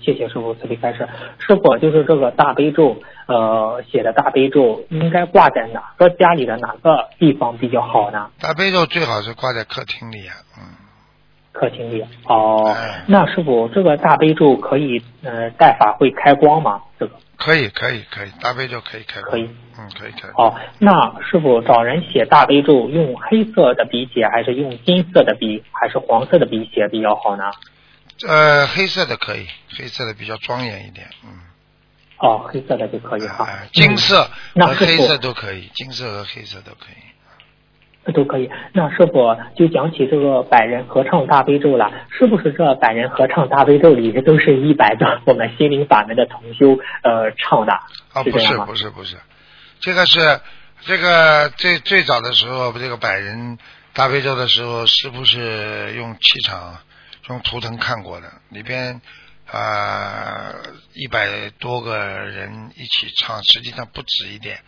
[0.01, 1.07] 谢谢师傅慈悲开示。
[1.39, 2.97] 师傅就是这个大悲咒，
[3.27, 8.29] 呃，写的大悲咒应该挂在哪个家里的哪个地方比较好呢？
[8.39, 10.63] 大悲咒最好是挂在客厅里啊，嗯，
[11.51, 16.81] 客厅里哦哎，那师傅这个大悲咒可以呃带法会开光吗？
[16.99, 20.29] 这个可以，可以，可以，大悲咒可以开光，可以，嗯，可以开。
[20.37, 27.43] 哦，那师傅找人写大悲咒用黑色的笔写，还是用金色的笔，还是黄色的笔写比较好呢？
[28.27, 29.47] 呃，黑色的可以，
[29.77, 31.29] 黑色的比较庄严一点，嗯，
[32.19, 33.67] 哦，黑色的就可以哈哎。
[33.73, 34.23] 金色
[34.55, 37.03] 和黑色都可以，金色和黑色都可以。
[38.05, 38.47] 这都可以。
[38.71, 47.73] 那师傅就讲起这个百人合唱大悲咒了，是不是这百人合唱大悲咒里都是一百个我们心灵法门的同修呃唱的？
[48.13, 49.17] 啊，不是不是不是，
[49.79, 50.39] 这个是
[50.81, 53.57] 这个最最早的时候，这个百人
[53.93, 56.77] 大悲咒的时候，是不是用气场、
[57.29, 59.01] 用图腾看过的，里边
[59.51, 60.53] 啊
[60.93, 64.61] 一百多个人一起唱，实际上不止一点，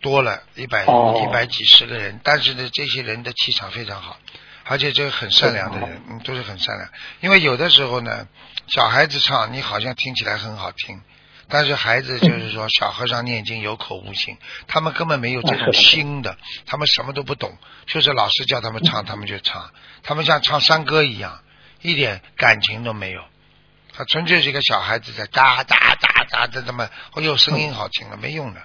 [0.00, 4.18] 多了一百哦一百几十个人，但是呢，这些人的气场非常好。
[4.70, 6.90] 而且这个很善良的人，嗯，都是很善良。
[7.20, 8.28] 因为有的时候呢，
[8.66, 11.00] 小孩子唱，你好像听起来很好听，
[11.48, 14.36] 但是孩子就是说，小和尚念经有口无心，
[14.66, 16.36] 他们根本没有这种心的，
[16.66, 17.56] 他们什么都不懂，
[17.86, 19.70] 就是老师叫他们唱，他们就唱，
[20.02, 21.40] 他们像唱山歌一样，
[21.82, 23.22] 一点感情都没有。
[23.92, 28.62] 他纯粹是一个小孩子在哒哒哒哒的这么，哦呦，声音好听了，没用的，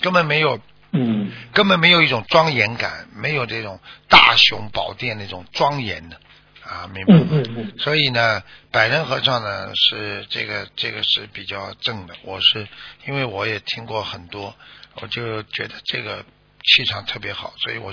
[0.00, 0.60] 根本没有
[0.92, 6.20] 嗯，根本没有一种庄严感，没有这种大雄宝殿那种庄严的
[6.64, 7.26] 啊，明白吗？
[7.28, 12.14] 嗯嗯嗯所以呢，百人合唱呢是这个这个是比较正的。
[12.22, 12.68] 我是
[13.06, 14.54] 因为我也听过很多，
[15.00, 16.24] 我就觉得这个
[16.62, 17.92] 气场特别好，所以我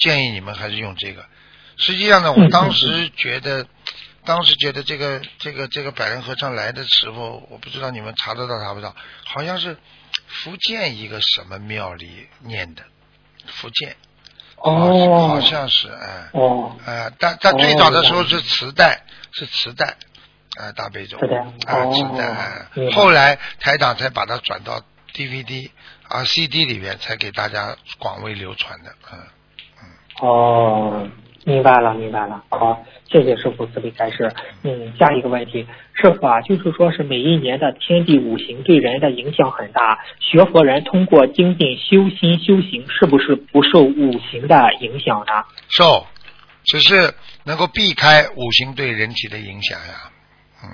[0.00, 1.24] 建议你们还是用这个。
[1.76, 3.66] 实际上呢，我嗯当时觉得，
[4.24, 9.76] 当时觉得这个这个这个百人合唱来的时候，我不知道你们查得到查不到，好像是
[10.26, 12.82] 福建一个什么庙里念的，
[13.46, 13.96] 福建。
[14.56, 16.30] 哦，好像是哎。
[16.32, 19.02] 哦，呃，但但最早的时候是磁带，
[19.32, 19.96] 是磁带，
[20.58, 22.96] 啊，大悲咒，啊，哦磁带，哎明白。
[22.96, 25.70] 后来台长才把它转到 DVD
[26.08, 29.18] 啊 CD 里边，才给大家广为流传的，嗯，
[30.20, 31.08] 哦，
[31.46, 32.42] 明白了，明白了。
[32.48, 34.28] 好，谢谢师傅慈悲开示。
[34.64, 45.44] 嗯，下一个问题，师傅啊，就是说是每一年的天地五行对人的影响很大，学佛人通过精进修心修行，是不是不受五行的影响呢？
[45.68, 46.04] 受，
[46.64, 50.10] 只是能够避开五行对人体的影响呀，
[50.64, 50.68] 嗯，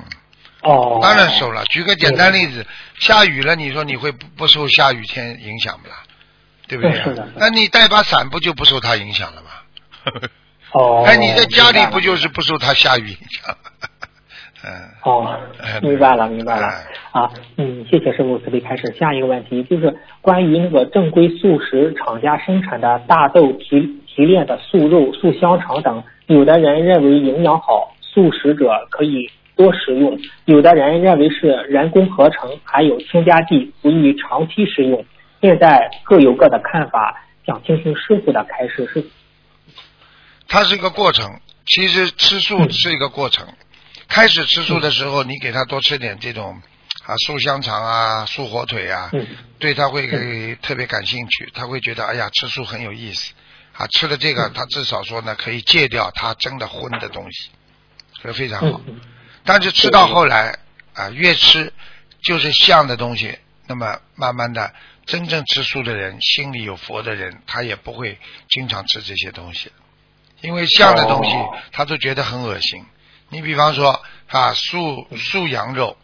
[0.63, 1.67] 哦，当然受了。
[1.67, 2.67] 举个简单例子，
[2.99, 5.97] 下雨了，你说你会不不受下雨天影响不啦？
[6.67, 7.29] 对不对呀是的？
[7.37, 9.51] 那你带把伞不就不受它影响了吗？
[10.73, 13.55] 哦，哎，你在家里不就是不受它下雨影响？
[14.65, 14.71] 嗯，
[15.03, 16.85] 哦哎，明白了，明白了哎。
[17.11, 18.87] 啊，嗯，谢谢师傅慈悲开始。
[18.93, 30.17] 下一个问题就是关于那个正规素食厂家生产的大豆提提炼的素肉、素香肠等，有的人认为营养好，素食者可以多食用。
[30.45, 35.05] 有的人认为是人工合成，还有添加剂，不宜长期食用。
[35.41, 39.05] 现在各有各的看法，想听听师傅的开示是。
[40.53, 43.49] 它是一个过程，其实吃素是一个过程。
[44.07, 46.61] 开始吃素的时候，你给他多吃点这种
[47.07, 49.11] 啊素香肠啊、素火腿啊，
[49.59, 53.33] 对他会特别感兴趣，他会觉得哎呀吃素很有意思
[53.73, 53.87] 啊。
[53.87, 57.49] 吃了这个，他至少说呢可以戒掉他真的荤的东西，
[58.23, 58.79] 这非常好。
[59.45, 60.59] 但是吃到后来
[60.93, 61.73] 啊，越吃
[62.23, 64.75] 就是像的东西，那么慢慢的，
[65.07, 68.19] 真正吃素的人，心里有佛的人，他也不会
[68.51, 69.73] 经常吃这些东西。
[70.43, 71.33] 因为像的东西，
[71.73, 72.85] 他都觉得很恶心。
[73.31, 75.97] 你比方说啊，素素羊肉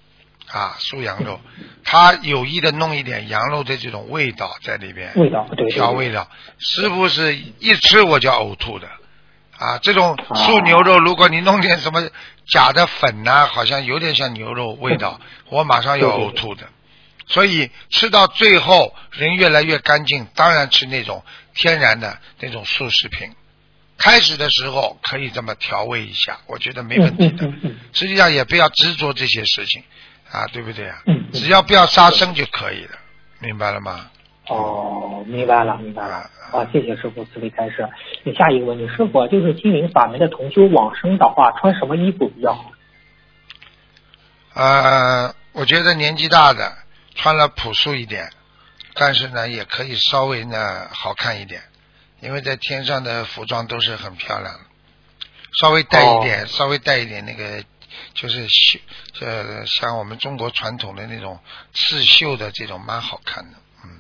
[0.51, 1.39] 啊，素羊肉，
[1.85, 6.27] 他有意的弄一点羊肉的这种味道在里边，味道调味料。
[6.59, 8.89] 师傅是一吃我就呕吐的
[9.59, 9.79] 啊。
[9.79, 12.09] 这种素牛肉，如果你弄点什么
[12.47, 15.21] 假的粉呐，好像有点像牛肉味道，
[15.51, 16.67] 我马上要呕吐的。
[17.27, 21.23] 所以吃到最后，人越来越干净，当然吃那种
[21.55, 23.33] 天然的那种素食品。
[23.99, 27.53] 开始的时候可以这么调味一下，我觉得没问题的。
[27.93, 29.83] 实际上也不要执着这些事情
[30.31, 31.03] 啊，对不对啊？
[31.33, 32.99] 只要不要杀生就可以了，
[33.41, 34.09] 明白了吗？
[34.47, 36.31] 哦，明白了，明白了。
[36.53, 37.87] 啊，谢谢师傅慈悲开示。
[38.37, 42.73] 下一个问题，师傅就是心灵法门的同修往生的话，穿什么衣服比较好？
[44.55, 46.73] 呃，我觉得年纪大的
[47.15, 48.31] 穿了朴素一点，
[48.95, 51.61] 但是呢，也可以稍微呢好看一点。
[52.21, 54.53] 因为在天上的服装都是很漂亮。
[54.53, 54.61] 的，
[55.61, 57.65] 稍微带一点，稍微带一点那个，
[58.15, 58.79] 就是绣，
[59.21, 61.39] 呃，像我们中国传统的那种
[61.73, 63.91] 刺绣的这种，蛮好看的，嗯，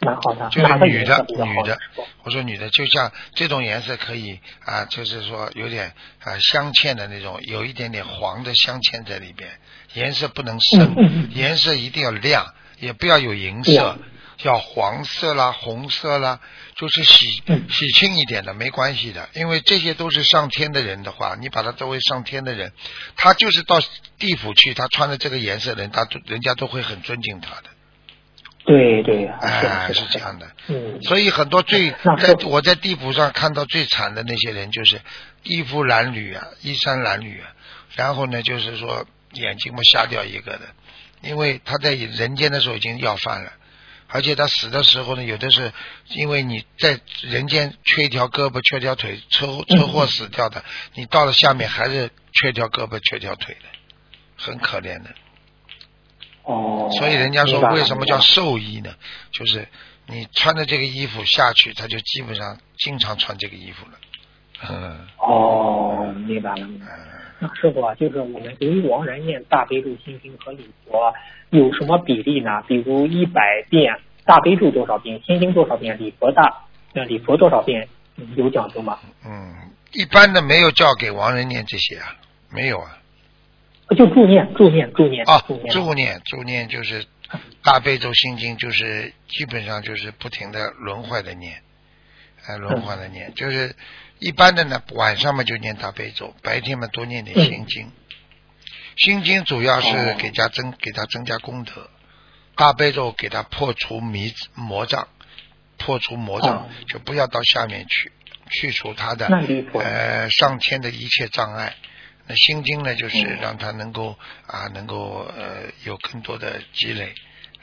[0.00, 1.78] 蛮好的，就是女的，女的，
[2.24, 9.50] 我说女的，就像这种颜色可以啊，就是说有点啊镶嵌的那种，有一点点黄的镶嵌在里边，
[9.94, 13.98] 颜色不能深，颜色一定要亮，也不要有银色。
[14.42, 16.40] 要黄色啦，红色啦，
[16.76, 22.72] 就是喜喜庆一点的，没关系的，因为这些都是上天的人的话，你把他作为上天的人，
[23.16, 23.80] 他就是到
[24.18, 27.64] 地府去，他穿的这个颜色的人，他都人家都会很尊敬他的。
[28.64, 30.50] 对对，哎，是这样的。
[30.68, 31.02] 嗯。
[31.02, 35.00] 所以很多最在我在地府上看到最惨的那些人，就是
[35.42, 37.52] 衣服褴褛啊，衣衫褴褛啊，
[37.96, 40.68] 然后呢，就是说眼睛嘛瞎掉一个的，
[41.22, 43.52] 因为他在人间的时候已经要饭了。
[44.12, 45.72] 而且他死的时候呢，有的是
[46.10, 50.62] 因为你在人间缺一条胳膊、缺条腿，车车祸死掉的，
[50.94, 53.68] 你到了下面还是缺条胳膊、缺条腿的，
[54.36, 55.10] 很可怜的。
[56.42, 56.90] 哦。
[56.98, 58.94] 所以人家说为什么叫寿衣呢？
[59.32, 59.66] 就是
[60.06, 63.92] 你穿着这个衣服下去，他就基本上经常穿这个衣服了。
[64.68, 65.08] 嗯。
[65.16, 66.68] 哦，明白了。
[67.42, 71.12] 那师傅啊，就是我们对于亡人念大悲咒、心经和礼佛。
[71.50, 72.62] 有什么比例呢？
[72.68, 73.92] 比如一百遍
[74.24, 77.88] 大悲咒多少遍，心经多少遍，礼佛大呃礼佛多少遍，
[78.36, 79.00] 有讲究吗？
[79.26, 79.52] 嗯，
[79.92, 82.16] 一般的没有叫给亡人念这些啊，
[82.48, 82.96] 没有啊。
[83.96, 85.24] 就助念，助念，助念。
[85.28, 87.04] 啊，助念，助念就是
[87.64, 91.60] 大悲咒、心经，就是基本上就是不停的轮换的念，
[92.46, 93.74] 哎，轮换的念，就是
[94.22, 97.90] 一般的呢，晚上嘛就念大悲咒，白天嘛多念点心经。
[98.96, 101.90] 心经主要是给家增给他增加功德，
[102.54, 105.08] 大悲咒给他破除迷魔障，
[105.76, 108.12] 破除魔障就不要到下面去，
[108.50, 109.26] 去除他的
[109.74, 111.74] 呃上天的一切障碍。
[112.28, 114.16] 那心经呢，就是让他能够
[114.46, 117.12] 啊能够呃有更多的积累，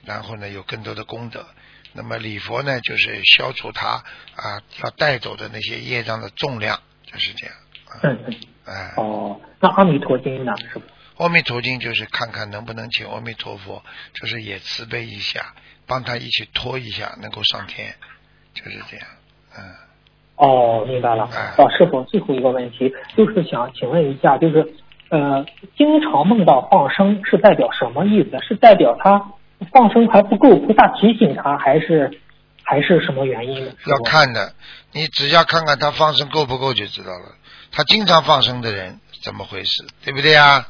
[0.04, 1.48] 然后呢有更多的功德。
[1.94, 4.04] 那么礼佛呢，就是消除他
[4.36, 7.56] 啊要带走的那些业障的重量，就是这样。
[8.04, 8.36] 嗯嗯。
[8.66, 8.94] 哎。
[8.98, 10.54] 哦，那阿弥陀经呢？
[10.72, 11.24] 是不？
[11.24, 13.84] 阿弥陀经就是看看能不能请阿弥陀佛，
[14.14, 15.54] 就是也慈悲一下，
[15.86, 17.94] 帮他一起拖一下，能够上天，
[18.54, 19.08] 就是这样，
[19.58, 19.64] 嗯。
[20.38, 21.30] 哦，明白了。
[21.58, 24.74] 哦，师傅，最后一个问题就是想请问一下，就是
[25.10, 28.40] 呃，经常梦到放生是代表什么意思？
[28.42, 29.34] 是代表他
[29.72, 32.20] 放生还不够，菩萨提醒他，还是
[32.64, 33.72] 还是什么原因呢？
[33.86, 34.54] 要看的，
[34.92, 37.36] 你只要看看他放生够不够就知道了。
[37.72, 39.86] 他经常放生的人怎么回事？
[40.04, 40.68] 对不对啊？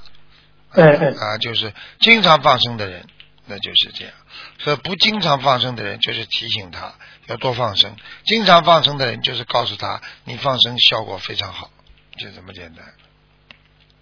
[0.72, 3.06] 啊，就是经常放生的人，
[3.48, 4.14] 那就是这样。
[4.60, 6.94] 所以不经常放生的人，就是提醒他
[7.28, 7.92] 要多放生；
[8.26, 11.70] 经常放生的人，就是告诉他你放生效果非常好，
[12.18, 12.86] 就这么简单。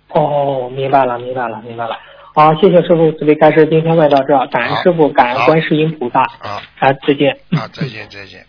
[0.09, 1.97] 哦，明白了，明白了，明白了。
[2.37, 6.21] 好，谢谢师傅慈悲开示，今天问到这，感恩师傅，感恩观世音菩萨。
[6.21, 7.35] 啊，啊，再见。
[7.49, 8.45] 啊，再见，再见。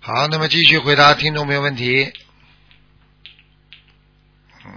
[0.00, 0.12] 好。
[0.12, 2.12] 好，那么继续回答听众朋友问题。
[4.66, 4.72] 嗯。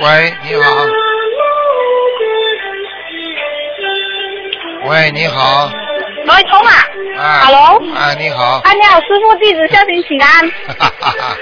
[0.00, 1.11] 喂，你好。
[4.92, 5.70] 喂，你好。
[6.26, 6.72] 喂，通啊
[7.18, 7.40] 啊。
[7.46, 8.42] Hello 啊，你好。
[8.62, 10.50] 啊，你好，师傅，弟子向您请安。
[10.78, 11.36] 哈哈哈，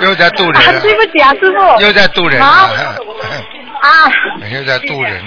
[0.00, 1.82] 又在渡人 啊，对不起啊，师傅。
[1.82, 2.72] 又在渡人好。
[3.80, 4.10] 啊
[4.50, 5.22] 又在渡人。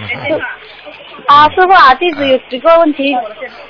[1.28, 3.16] 啊，师傅啊，弟子有几个问题，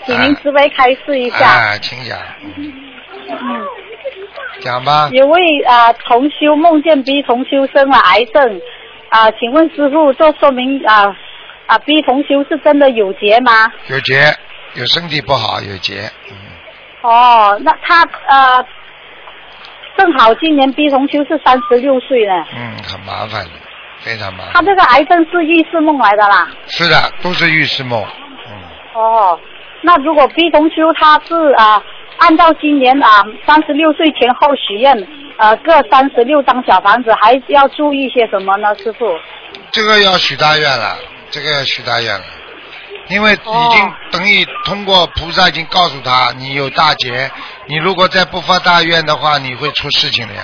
[0.05, 1.45] 请您慈悲开示一下。
[1.45, 2.17] 啊，请讲。
[2.47, 2.73] 嗯，
[4.61, 5.09] 讲吧。
[5.11, 8.61] 有位啊同修梦见 B 同修生了癌症，
[9.09, 11.13] 啊，请问师傅，这说明啊
[11.71, 13.71] 啊 B 同修是真的有劫吗？
[13.87, 14.25] 有劫，
[14.73, 16.01] 有身体不好，有劫。
[16.29, 16.35] 嗯，
[17.01, 18.65] 哦，那他呃，
[19.97, 23.51] 正好今年 B 同修是三十六岁呢，嗯，很麻烦的，
[24.01, 24.61] 非常麻烦他。
[24.63, 26.45] 这个癌症是预示梦来的啦。
[26.67, 28.03] 是的，都是预示梦。
[28.49, 28.53] 嗯，
[28.93, 29.39] 哦，
[29.79, 31.81] 那如果 B 同修他是啊，
[32.17, 35.07] 按照今年啊三十六岁前后许愿，
[35.37, 39.05] 呃各三十六张小房子，还要注意些什么呢，师傅？
[39.71, 40.97] 这个要许大愿了，
[41.31, 42.25] 这个要许大愿了，
[43.07, 43.35] 因为已
[43.71, 43.93] 经哦。
[44.11, 47.31] 等于通过菩萨已经告诉他，你有大劫，
[47.65, 50.41] 你如果再不发大愿的话，你会出事情的呀。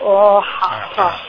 [0.00, 1.02] 哦，好啊好。
[1.04, 1.20] 啊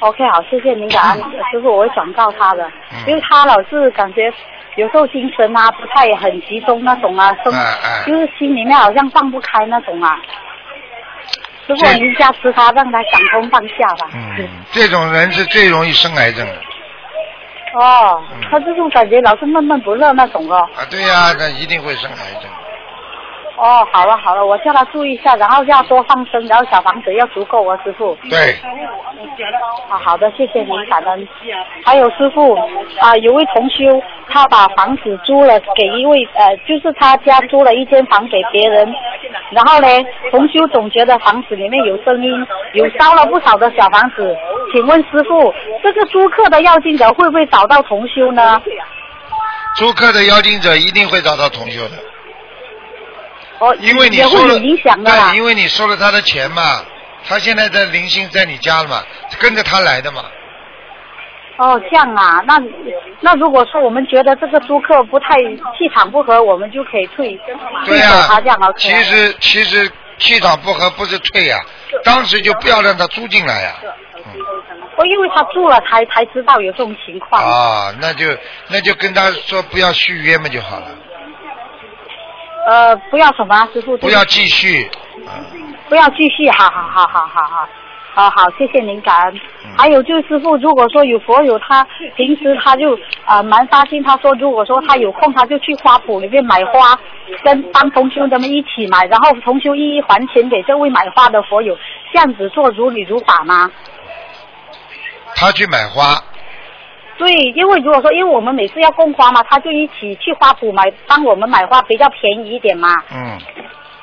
[0.00, 1.18] ，OK，好，谢谢您感恩。
[1.50, 2.98] 师傅，我会转告他的，嗯。
[3.06, 4.32] 因为他老是感觉
[4.76, 8.04] 有时候精神啊不太很集中那种啊，生哎哎。
[8.06, 10.16] 就是心里面好像放不开那种啊。
[11.66, 14.10] 师傅这，您加持他，让他想通放下吧。
[14.14, 16.54] 嗯，这种人是最容易生癌症的
[17.74, 20.56] 哦，他这种感觉老是闷闷不乐那种哦。
[20.76, 20.84] 啊。
[20.90, 22.50] 对呀、那一定会生癌症。
[23.56, 28.16] 哦，好了好了，我叫他注意一下，然后要多放生，然后小房子要足够哦，师傅。
[28.28, 28.38] 对，
[29.88, 31.28] 啊，好的，谢谢您，感恩。
[31.84, 32.54] 还有师傅
[33.00, 38.92] 啊，有位同修，他把房子租了给一位呃，就是他家租了一间房给别人，
[39.50, 39.86] 然后呢，
[40.30, 44.36] 同修总觉得房子里面有声音，有烧了不少的小房子。
[44.72, 48.60] 请问师傅，这个租客的要经者会不会找到同修呢？
[49.76, 51.96] 租客的邀请者一定会找到同修的，
[53.62, 55.36] 哦，因为你也会收了有影响的啦对，。
[55.36, 56.82] 因为你收了他的钱嘛，
[57.28, 59.00] 他现在的灵性在你家了嘛，
[59.38, 60.24] 跟着他来的嘛。
[61.58, 62.60] 哦，这样啊，那
[63.20, 65.36] 那如果说我们觉得这个租客不太
[65.78, 67.54] 气场不合，我们就可以退退
[67.86, 69.88] 对呀、走他这样 OK 其实其实
[70.18, 71.60] 气场不合不是退呀、
[72.02, 73.74] 当时就不要让他租进来呀、
[74.96, 77.40] 哦，因为他住了才才知道有这种情况。
[77.44, 78.26] 啊，那就
[78.68, 80.86] 那就跟他说不要续约嘛就好了，
[82.66, 83.96] 呃，不要什么啊，师傅？
[83.98, 84.88] 不要继续。
[85.26, 85.40] 啊
[85.88, 87.68] 不要继续，好好好好好好。
[88.14, 89.34] 好好，谢谢您，感恩。
[89.64, 91.82] 嗯还有就是师傅，如果说有佛友他
[92.14, 96.98] 平时他就啊、蛮发心，他说如果说他有空，他就去花圃里面买花，
[97.42, 101.76] 跟帮同修他们一起买，然后同修一一还钱给这位买花的佛友，
[102.12, 103.70] 这样子做如理如法吗？
[105.34, 106.14] 他去买花，
[107.18, 113.38] 对，因为如果说因为我们每次要供花嘛，他就一起去花圃买，帮我们买花比较便宜一点嘛，嗯，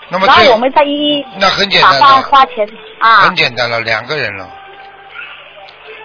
[0.10, 2.68] 那么这然后我们再一一那很简单的，花钱
[3.00, 3.22] 啊。
[3.22, 4.50] 很，简单了，两个人了，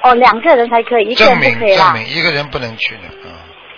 [0.02, 1.92] 哦，两个人才可以，一个证明人不可以啦。
[1.92, 3.30] 证明一个人不能去的，嗯。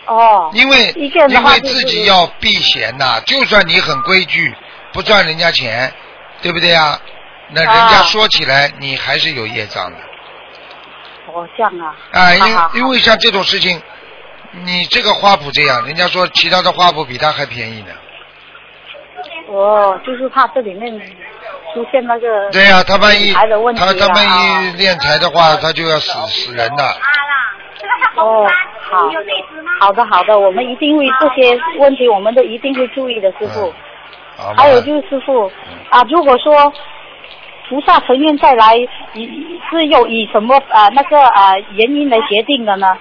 [0.06, 4.54] 哦，因为一个人因为自己要避嫌呐、就算你很规矩，
[4.92, 5.92] 不赚人家钱，
[6.40, 6.98] 对不对呀？
[7.50, 8.02] 那人家啊。
[8.04, 9.98] 说起来，你还是有业障的
[11.36, 11.94] 哦，像啊。
[12.12, 13.80] 啊，因好好因为像这种事情，
[14.64, 17.88] 你这个花圃这样，人家说其他的花圃比它还便宜呢。
[19.48, 20.98] 哦，就是怕这里面
[21.74, 26.84] 出现那个对呀、他万一他他万啊一练财的话，他就要死死人的。
[28.16, 28.46] 哦，
[28.90, 29.10] 好，
[29.80, 33.68] 好的好的，我们一定会这些问题，我们都一定会注意的，师傅。
[33.68, 33.74] 嗯
[34.54, 35.50] 还有就是师傅
[35.88, 36.70] 啊，如果说
[37.68, 38.76] 菩萨成愿再来，
[39.14, 39.28] 以
[39.70, 42.96] 是又以什么啊那个啊原因来决定的呢？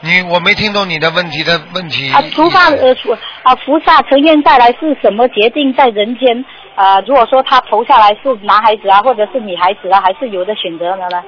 [0.00, 2.12] 你我没听懂你的问题的问题。
[2.12, 3.12] 啊，菩萨呃菩
[3.42, 6.44] 啊菩萨成愿再来是什么决定在人间？
[6.76, 11.20] 啊，如果说他投下来是男孩子啊，或者是女孩子啊，还是有的选择的呢？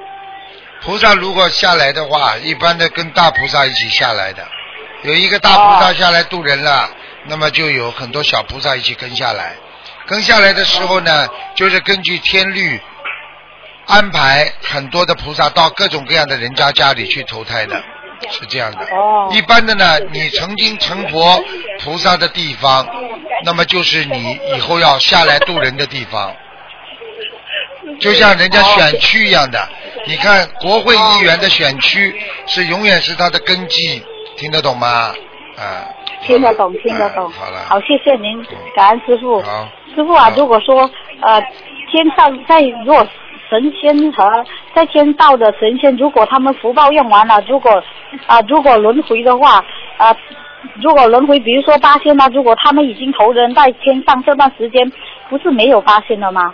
[0.81, 4.41] 菩萨如果下来的话，一般的跟大菩萨一起下来的，
[5.03, 6.89] 有一个大菩萨下来渡人了，
[7.27, 9.51] 那么就有很多小菩萨一起跟下来。
[10.07, 12.79] 跟下来的时候呢，就是根据天律
[13.85, 17.81] 安排很多的菩萨到各种各样的人家家里去投胎的，
[18.29, 18.79] 是这样的。
[18.95, 21.43] 哦一般的呢，你曾经成佛
[21.79, 22.87] 菩萨的地方，
[23.45, 26.35] 那么就是你以后要下来渡人的地方。
[27.99, 29.69] 就像人家选区一样的。
[30.07, 34.03] 你看国会议员的选区是永远是他的根基，
[34.37, 35.13] 听得懂吗？
[35.57, 35.87] 啊。
[36.21, 37.29] 听得懂，听得懂。
[37.29, 37.59] 好了。
[37.67, 38.43] 好，谢谢您，
[38.75, 39.41] 感恩师傅。
[39.41, 39.67] 好。
[39.95, 40.89] 师傅啊，如果说
[41.21, 41.41] 呃
[41.91, 43.05] 天上在如果
[43.49, 47.83] 神仙和在天道的神仙，如果他们福报用完了，如果
[48.27, 49.63] 啊如果轮回的话
[49.97, 50.15] 啊。
[50.75, 52.29] 如果轮回，比如说八仙呢？
[52.31, 54.91] 如果他们已经投人在天上这段时间，
[55.27, 56.53] 不是没有八仙了吗？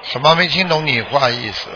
[0.00, 1.68] 什么没听懂你话意思？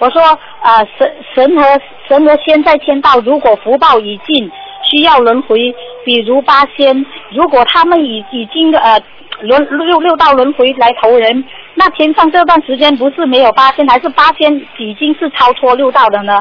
[0.00, 0.20] 我说
[0.60, 4.50] 啊，神神和神和仙在天道，如果福报已尽，
[4.90, 5.58] 需要轮回，
[6.04, 9.00] 比如八仙，如果他们已已经呃
[9.40, 16.38] 轮六六道轮回来投人，那天上这段时间不是没有八仙，还是八仙已经是超脱六道的呢？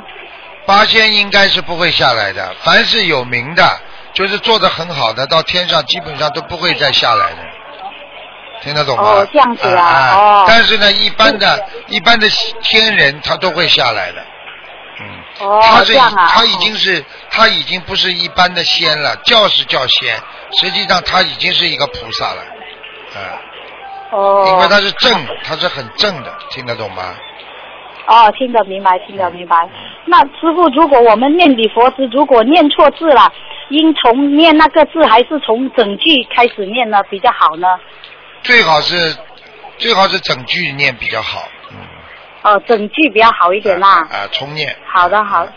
[0.66, 3.64] 八仙应该是不会下来的，凡是有名的，
[4.14, 7.38] 就是做的很好的，到天上基本上都不会再下来的，
[8.64, 9.04] 听得懂吗？
[9.04, 10.46] 哦，这样子啊，哦。
[10.48, 12.28] 但是呢，一般的、一般的
[12.64, 14.26] 天人他都会下来的，
[15.00, 15.48] 嗯。
[15.48, 16.28] 哦，这样啊。
[16.28, 20.16] 他已经是，他已经不是一般的仙了，叫是叫仙，
[20.60, 22.44] 实际上他已经是一个菩萨了，
[23.16, 24.18] 嗯。
[24.18, 24.46] 哦。
[24.48, 25.12] 因为他是正，
[25.44, 27.16] 他是很正的，听得懂吗？
[28.08, 29.58] 哦，听得明白，听得明白。
[30.06, 33.34] 那师傅，如果我们念礼佛时，如果念错字了，
[33.70, 37.68] 应从念那个字，还是从整句开始念呢比较好呢？
[38.44, 39.18] 最好是，
[39.80, 41.50] 最好是整句念比较好。
[42.46, 42.54] 嗯。
[42.54, 44.08] 哦，整句比较好一点啦。
[44.12, 44.76] 啊，重念。
[44.86, 45.48] 好的，好。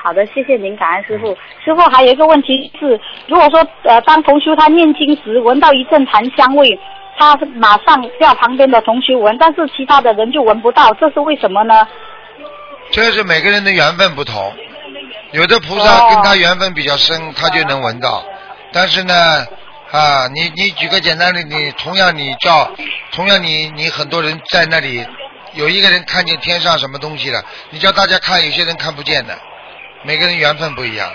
[0.00, 1.36] 好的，谢谢您，感恩师傅。
[1.64, 6.78] 师傅还有一个问题是，如果说呃，当同修他念经时闻到一阵檀香味，
[7.18, 11.86] 他马上叫旁边的同修闻，但是其他的人就闻不到，这是为什么呢？
[12.92, 14.52] 这是每个人的缘分不同，
[15.32, 18.24] 有的菩萨跟他缘分比较深，他就能闻到。
[18.72, 19.14] 但是呢，
[19.90, 22.70] 啊，你你举个简单的，你同样你叫，
[23.12, 25.04] 同样你你很多人在那里，
[25.54, 29.36] 有一个人看见天上什么东西了，你叫大家看，有些人看不见的，
[30.02, 31.08] 每个人缘分不一样。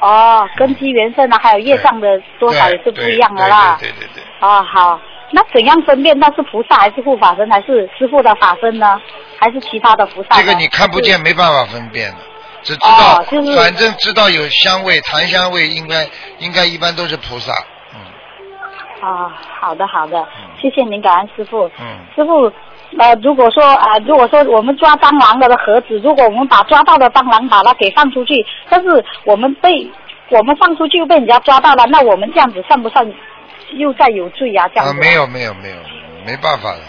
[0.00, 2.08] 哦，根基缘分呢，还有业障的
[2.40, 3.76] 多少也是不一样的啦。
[3.78, 4.24] 对对对对。
[4.40, 5.00] 哦，好。
[5.34, 9.00] 那怎样分辨那是菩萨还是护法神还是师傅的法身呢？
[9.38, 10.36] 还是其他的菩萨？
[10.36, 12.18] 这个你看不见，没办法分辨的，
[12.62, 13.24] 只知道，
[13.56, 16.06] 反正知道有香味，檀香味应该
[16.38, 17.50] 应该一般都是菩萨。
[17.94, 19.08] 嗯。
[19.08, 20.22] 啊，好的好的，
[20.60, 21.66] 谢谢您，感恩师傅。
[21.80, 22.00] 嗯。
[22.14, 22.52] 师傅，
[22.98, 29.90] 呃，如果说啊，如果说我们抓蟑螂的盒子，如果我们把抓到的蟑螂把它给放出去，但是我们被
[30.28, 33.06] 我们放出去又被人家抓到了，那我们这样子算不算？
[33.78, 34.92] 又在有罪呀，这样子。
[34.92, 35.76] 啊，没有没有没有，
[36.26, 36.80] 没办法的。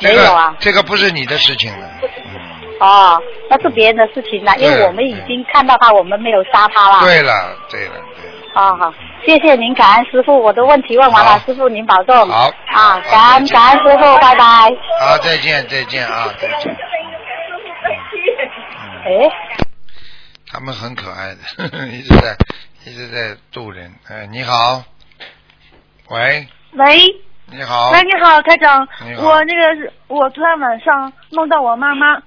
[0.00, 0.54] 没有啊。
[0.60, 1.90] 这个不是你的事情了。
[2.02, 2.38] 嗯。
[2.78, 7.00] 哦，那是别人的事情了，因为我们已经看到他，我们没有杀他了。
[7.00, 7.32] 对了，
[7.68, 8.29] 对了，对。
[8.54, 8.92] 哦好，
[9.24, 12.14] 谢谢您，感恩师傅，我的问题问完了，师傅您保重。
[12.28, 12.50] 好。
[12.66, 14.44] 啊，感恩感恩师傅，拜拜。
[15.00, 16.76] 好，再见再见啊，再见。
[19.04, 19.30] 哎。
[20.52, 22.36] 他们很可爱的， 一直在
[22.84, 23.92] 一直在逗人。
[24.08, 24.82] 哎，你好。
[26.08, 26.98] 喂，喂，
[27.46, 32.20] 你好，喂，你好，台长，你好，我那个是我昨天晚上梦到我妈妈，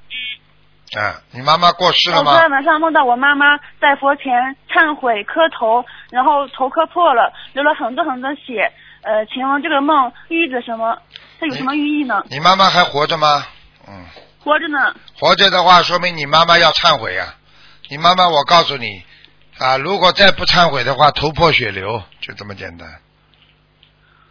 [0.96, 2.32] 啊，你妈妈过世了吗？
[2.32, 8.72] 我昨天晚上梦到我妈妈在佛前忏悔磕头，然后头磕破了，流了很多很多血，
[9.02, 10.98] 呃，请问这个梦寓意着什么？
[11.39, 12.24] 它有什么寓意呢？
[12.30, 13.44] 你妈妈还活着吗？
[13.88, 14.06] 嗯，
[14.39, 14.94] 活着呢。
[15.20, 17.36] 活着的话，说明你妈妈要忏悔啊！
[17.89, 19.04] 你妈妈，我告诉你
[19.60, 22.88] 啊，如果再不忏悔的话，头破血流，就这么简单。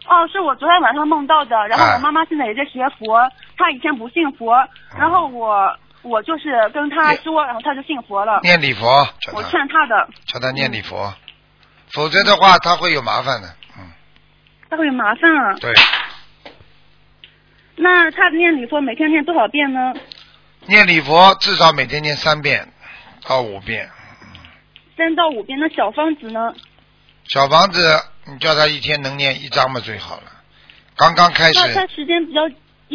[0.05, 1.55] 哦，是我昨天晚上梦到的。
[1.67, 3.19] 然后我妈妈现在也在学佛，
[3.57, 4.53] 她以前不信佛，
[4.97, 8.39] 然后我我就是跟他说，然后他就信佛了。
[8.43, 8.87] 念礼佛，
[9.33, 10.07] 我劝他的。
[10.27, 11.13] 叫他念礼佛，
[11.91, 13.47] 否则的话他会有麻烦的，
[13.77, 13.91] 嗯。
[14.69, 15.55] 他会有麻烦啊。
[15.59, 15.73] 对。
[17.75, 19.93] 那他念礼佛每天念多少遍呢？
[20.67, 22.71] 念礼佛至少每天念三遍
[23.27, 23.89] 到五遍。
[24.95, 26.53] 三到五遍，那小方子呢？
[27.25, 27.99] 小房子。
[28.25, 30.31] 你叫他一天能念一张嘛最好了，
[30.95, 31.59] 刚刚开始。
[31.59, 32.39] 那他时间比较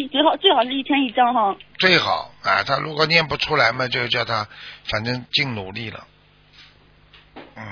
[0.07, 1.57] 最好最好是一天一张哈。
[1.79, 4.47] 最好啊，他如果念不出来嘛，就叫他
[4.85, 6.07] 反正尽努力了。
[7.57, 7.65] 嗯。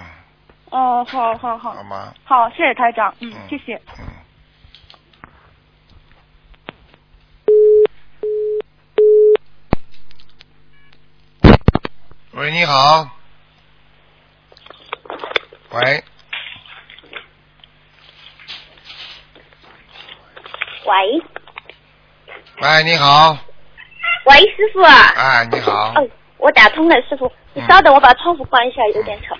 [0.71, 1.75] 哦，好好好。
[1.75, 2.13] 好吗？
[2.25, 3.81] 好，谢谢台长，嗯，谢谢。
[3.99, 4.05] 嗯。
[12.33, 13.09] 喂，你好。
[15.71, 16.05] 喂。
[20.85, 21.23] 喂，
[22.59, 23.37] 喂，你好。
[24.25, 24.83] 喂，师傅。
[24.83, 25.93] 哎，你好。
[25.97, 27.31] 嗯，我打通了，师傅。
[27.53, 29.37] 你稍等，我把窗户关一下，有点吵。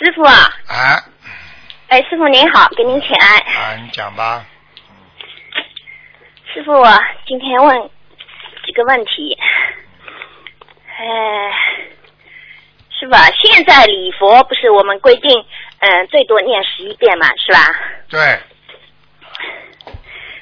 [0.00, 0.24] 师傅。
[0.24, 0.34] 啊。
[1.86, 3.38] 哎，师傅，您好，给您请安。
[3.38, 4.44] 啊，你讲吧。
[6.52, 6.72] 师傅，
[7.28, 7.90] 今天问
[8.64, 9.38] 几个问题。
[10.98, 11.52] 呃，
[12.90, 15.44] 师傅啊，现在礼佛不是我们规定，
[15.80, 17.58] 嗯、最多念十一遍嘛，是吧？
[18.08, 18.40] 对，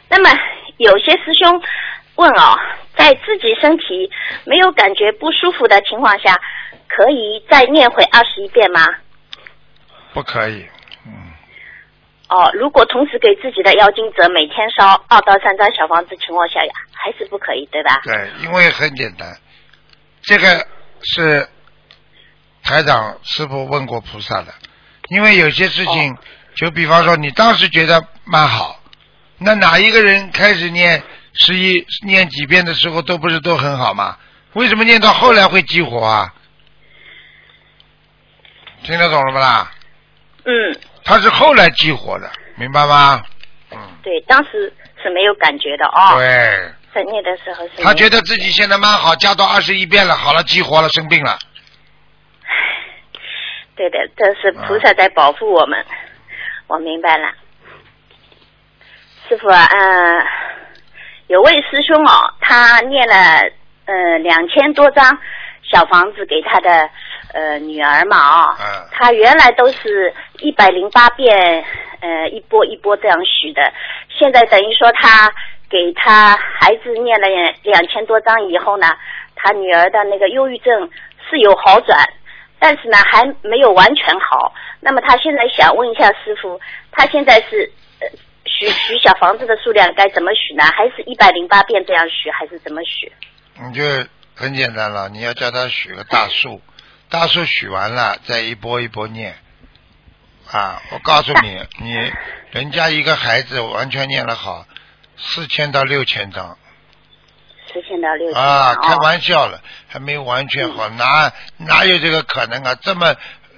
[0.08, 0.30] 那么
[0.76, 1.60] 有些师兄
[2.14, 2.56] 问哦，
[2.96, 4.08] 在自己身体
[4.44, 6.40] 没有感觉不舒服的情况下，
[6.86, 8.80] 可以再念回二十一遍吗？
[10.12, 10.64] 不可以。
[11.04, 11.32] 嗯，
[12.28, 18.00] 哦，如果同时给自己的妖精者每天烧二到三张小房子情况下呀，还是不可以，对吧？
[18.04, 19.28] 对，因为很简单，
[20.26, 20.66] 这个
[21.02, 21.48] 是
[22.62, 24.54] 台长师傅问过菩萨的，
[25.08, 26.16] 因为有些事情，
[26.56, 28.80] 就比方说你当时觉得蛮好，
[29.38, 31.02] 那哪一个人开始念
[31.34, 34.16] 十一念几遍的时候都不是都很好吗？
[34.54, 36.32] 为什么念到后来会激活啊？
[38.84, 39.72] 听得懂了不啦？
[40.44, 43.22] 嗯，他是后来激活的，明白吗？
[43.72, 44.72] 嗯，对，当时
[45.02, 46.16] 是没有感觉的哦。
[46.16, 47.82] 对，在念的时候是。
[47.82, 51.36] 他觉得自己现在蛮好，加到二十一遍了，好了，激活了，生病了。
[53.76, 55.84] 对的，这是菩萨在保护我们，
[56.68, 57.32] 我明白了。
[59.28, 60.22] 师傅啊，嗯、
[61.26, 63.14] 有位师兄哦，他念了
[63.86, 65.18] 呃两千多张
[65.62, 66.88] 小房子给他的
[67.32, 71.64] 呃女儿嘛哦，嗯他原来都是一百零八遍
[72.00, 73.72] 呃一波一波这样许的，
[74.08, 75.32] 现在等于说他
[75.70, 77.26] 给他孩子念了
[77.62, 78.86] 两千多章以后呢，
[79.34, 80.90] 他女儿的那个忧郁症
[81.28, 81.98] 是有好转，
[82.58, 84.54] 但是呢还没有完全好。
[84.80, 86.60] 那么他现在想问一下师傅，
[86.92, 88.06] 他现在是呃
[88.44, 90.64] 许许小房子的数量该怎么许呢？
[90.64, 93.10] 还是一百零八遍这样许，还是怎么许？
[93.66, 93.82] 你就
[94.34, 96.60] 很简单了，你要叫他许个大数，
[97.08, 99.34] 大数许完了再一波一波念。
[100.52, 102.12] 啊，我告诉你， 你
[102.50, 104.66] 人家一个孩子完全念得好，
[105.16, 106.56] 四千到六千张。
[107.72, 108.78] 四千到六千啊，哦。
[108.82, 112.74] 开玩笑了，还没完全好，哪哪有这个可能啊？
[112.80, 113.16] 这么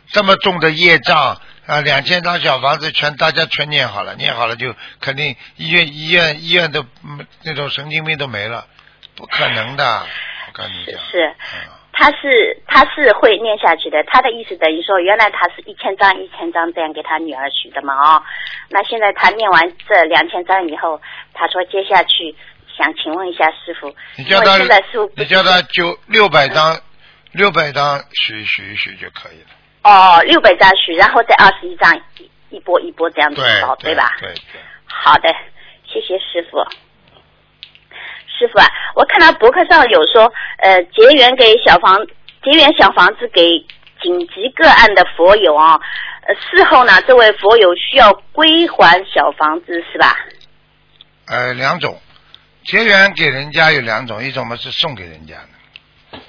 [0.09, 8.67] 这么重的业障啊，两千张小房子全大家全念好了，念好了就肯定医院医院医院都嗯那种神经病都没了，
[9.17, 10.03] 不可能的，
[10.47, 11.01] 我跟你讲。
[11.11, 11.73] 是嗯。
[11.99, 18.23] 他是他是会念下去的，他的意思等于说，原来他是一千张一千张这样给他女儿许的嘛哦，
[18.69, 21.01] 那现在他念完这两千张以后，
[21.37, 22.35] 他说接下去
[22.77, 26.81] 想请问一下师傅，你叫他现在师傅，你叫他九六百张，
[27.33, 29.49] 六百张许许一许就可以了。
[29.83, 34.11] 哦六百张许，然后再二十一张一一波一波这样子对烧，对吧？
[34.19, 35.29] 对对，好的，
[35.87, 36.59] 谢谢师傅。
[38.27, 41.97] 师傅啊，我看到博客上有说，呃，结缘给小房
[42.43, 43.43] 结缘小房子给
[44.03, 45.81] 紧急个案的佛友啊，
[46.27, 50.17] 呃，事后呢，这位佛友需要归还小房子是吧？
[51.27, 52.01] 呃，两种
[52.65, 56.21] 结缘给人家有两种，一种嘛是送给人家的。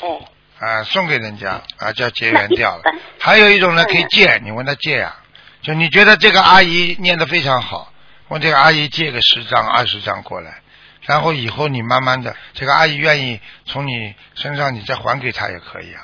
[0.00, 0.28] 哦，
[0.58, 2.82] 啊，送给人家啊，叫结缘掉了。
[3.18, 5.16] 还有一种呢，嗯可以借，你问他借呀、
[5.62, 7.92] 就你觉得这个阿姨念的非常好，
[8.28, 10.62] 问这个阿姨借个十张、二十张过来，
[11.02, 16.00] 然后以后你慢慢的，这个阿姨愿意从你身上你再还给她也可以啊。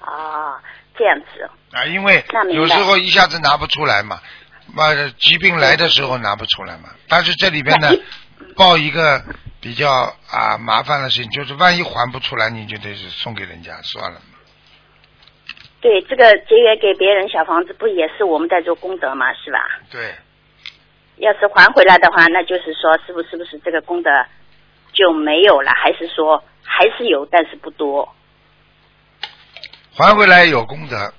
[0.00, 0.56] 哦，
[0.96, 4.20] 这样子，啊，因为有时候一下子拿不出来嘛，
[4.74, 6.90] 嘛疾病来的时候拿不出来嘛。
[7.08, 7.90] 但是这里边呢，
[8.56, 9.22] 报一个
[9.60, 9.90] 比较
[10.30, 14.38] 啊麻烦的事情，就是万一还不出来，你就得是送给人家算了嘛。
[15.80, 19.58] 对，这个节约给别人小房子，不也是我们在做功德嘛，是吧？
[19.90, 20.14] 对。
[21.16, 24.10] 要是还回来的话，那就是说，是不是不是这个功德
[24.94, 25.70] 就没有了？
[25.76, 28.14] 还是说还是有，但是不多？
[29.94, 31.12] 还回来有功德，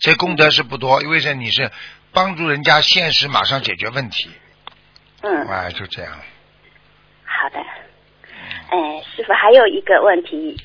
[0.00, 1.70] 这功德是不多，因为是你是
[2.16, 4.30] 帮助人家现实马上解决问题，
[5.20, 6.10] 嗯，哎，就这样。
[7.26, 7.58] 好的。
[8.70, 10.56] 哎，师傅还有一个问题，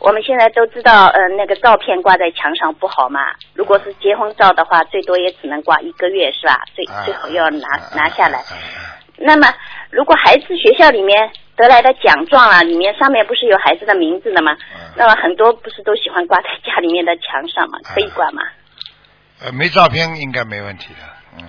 [0.00, 3.20] 我们现在都知道，呃，那个照片挂在墙上不好嘛。
[3.54, 6.60] 如果是结婚照的话，最多也只能挂一个月，是吧？
[6.74, 8.40] 最啊最好要拿啊拿下来。
[8.40, 9.48] 啊啊啊那么，
[9.90, 14.52] 如果孩子学校里面得来的奖状啊，里面上面不是有孩子的名字的吗？
[14.74, 17.78] 嗯那么很多不是都喜欢挂在家里面的墙上吗？
[17.82, 18.42] 可以挂吗？
[19.40, 21.00] 呃，没照片应该没问题的，
[21.38, 21.44] 嗯，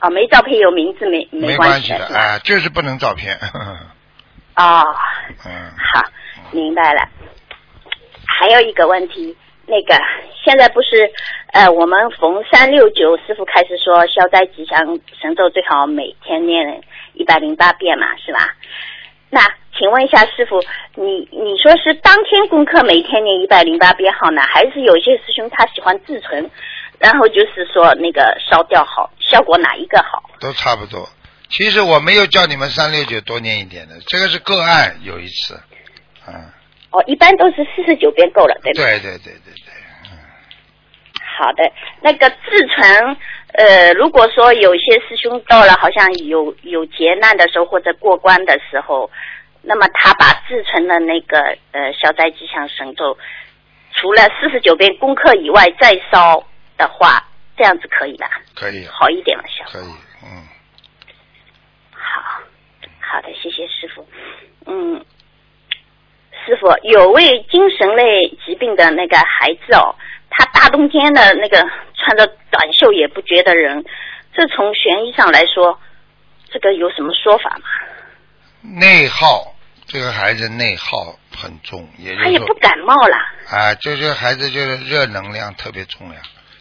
[0.00, 2.20] 哦，没照片有名字没没关关系的，的是吧？
[2.20, 3.36] 哎，就是不能照片，
[4.56, 4.84] 哦，
[5.46, 6.04] 嗯，好，
[6.50, 7.08] 明白了。
[8.26, 9.94] 还有一个问题，那个
[10.44, 11.10] 现在不是
[11.52, 18.54] 呃，我们逢三六九师傅开始说消灾吉祥神咒最好每天念一百零八遍嘛，是吧？
[19.28, 19.40] 那
[19.78, 20.60] 请问一下师傅，
[20.94, 26.50] 你你说是当天功课每天念一百零八遍好呢，还是有些师兄他喜欢自存，
[27.00, 30.22] 然后就是说那个烧掉好，效果哪一个好？
[30.38, 31.08] 都差不多。
[31.48, 35.58] 其实我没有叫你们三六九多念一点的，这个是个案，有一次，
[36.28, 36.34] 嗯，
[36.90, 38.84] 哦，一般都是四十九遍够了，对吧？
[38.84, 39.72] 对对对对对，
[40.12, 40.14] 嗯，
[41.38, 41.72] 好的，
[42.02, 42.36] 那个自
[42.68, 43.16] 存，
[43.54, 49.10] 呃，如果说有些师兄到了好像有有劫难的时候或者过关的时候，
[49.62, 51.38] 那么他把自存的那个
[51.72, 53.18] 呃消灾吉祥神咒，
[53.94, 56.46] 除了四十九遍功课以外再烧
[56.80, 57.22] 的话，
[57.56, 58.26] 这样子可以吧？
[58.54, 59.72] 可以，好一点了，效果。
[59.72, 59.92] 可以，
[60.24, 60.48] 嗯，
[61.92, 62.40] 好，
[63.00, 64.08] 好的，谢谢师傅。
[64.66, 65.04] 嗯，
[66.46, 69.94] 师傅有位精神类疾病的那个孩子哦，
[70.30, 71.58] 他大冬天的那个
[71.94, 73.84] 穿着短袖也不觉得冷，
[74.32, 75.78] 这从悬疑上来说，
[76.50, 77.64] 这个有什么说法吗？
[78.62, 79.54] 内耗，
[79.86, 83.16] 这个孩子内耗很重，也就是他也不感冒了。
[83.50, 86.20] 啊，就是孩子就是热能量特别重呀，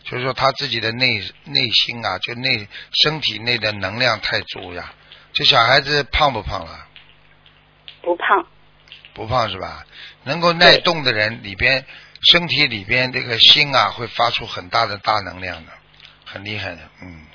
[0.10, 2.68] 就是说他自己的内内心啊，就内
[3.04, 4.94] 身体内的能量太足呀。
[5.34, 6.88] 这小孩子胖不胖了？
[8.02, 8.48] 不胖，
[9.14, 9.86] 不胖是吧？
[10.24, 11.86] 能够耐冻的人里边，
[12.32, 15.72] 身体里边这个心啊，会发出很大的大能量的，
[16.26, 17.26] 很厉害的，嗯。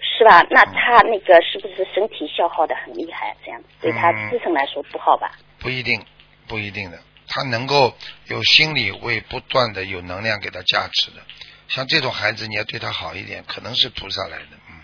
[0.00, 0.40] 是吧？
[0.50, 3.36] 那他那个是不是身体消耗的很厉害？
[3.44, 5.32] 这样子对他嗯自身来说不好吧？
[5.58, 6.00] 不一定，
[6.46, 6.98] 不一定的。
[7.34, 7.94] 他能够
[8.26, 11.22] 有心理会不断的有能量给他加持的，
[11.66, 14.76] 像这种孩子，你要对他好一点，可能是菩萨来的，嗯。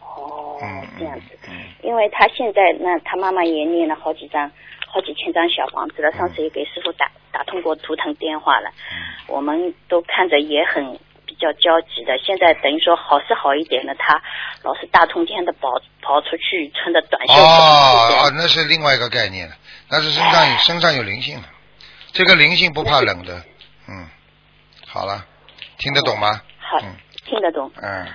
[0.00, 1.26] 哦，嗯这样子。
[1.48, 1.54] 嗯。
[1.84, 4.50] 因为他现在那他妈妈也念了好几张、
[4.88, 8.98] 好几千张小房子了，上次也给师傅打打通过图腾电话了，嗯。
[9.28, 12.18] 我们都看着也很比较焦急的。
[12.18, 14.20] 现在等于说好是好一点的，他
[14.62, 15.68] 老是大冬天的跑
[16.02, 19.54] 跑出去，穿着短袖哦跑出去这哦，那是另外一个概念了，
[19.88, 21.48] 那是身上有身上有灵性的，
[22.12, 23.42] 这个灵性不怕冷的，
[23.88, 24.08] 嗯，
[24.86, 25.24] 好了，
[25.78, 26.40] 听得懂吗？
[26.58, 27.70] 好嗯听得懂。
[27.76, 28.06] 嗯，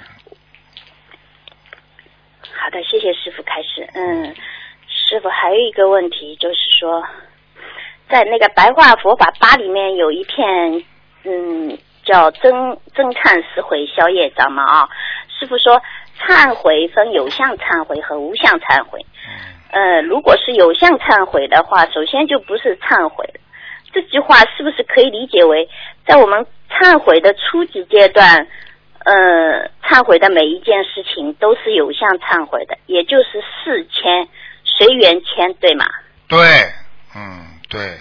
[2.41, 3.89] 好的，谢谢师傅开始。
[3.93, 4.35] 嗯，
[4.87, 7.03] 师傅还有一个问题就是说，
[8.09, 10.85] 在那个白话佛法八里面有一篇，
[11.23, 12.51] 嗯，叫真
[12.93, 14.89] 真忏实悔消业障嘛啊。
[15.39, 15.81] 师傅说，
[16.19, 19.05] 忏悔分有相忏悔和无相忏悔。
[19.71, 23.39] 呃，如果是有相忏悔的话，首先就不是忏悔了。
[23.91, 25.67] 这句话是不是可以理解为，
[26.05, 28.47] 在我们忏悔的初级阶段，
[29.03, 34.27] 呃，忏悔的每一件事情都是有相忏悔的，也就是事谦
[34.63, 35.85] 随缘签，对吗？
[36.27, 36.37] 对，
[37.15, 37.97] 嗯，对，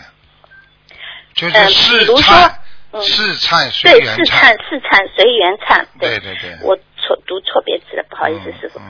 [1.35, 2.53] 就是嗯试比如说忏，
[2.93, 8.79] 嗯试忏随对，缘是忏是忏随缘忏，对对对，我错读错别字了，不好意思，师傅。
[8.79, 8.85] 嗯，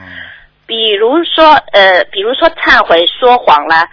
[0.69, 3.89] 比如说，呃，比如说忏悔、说谎了，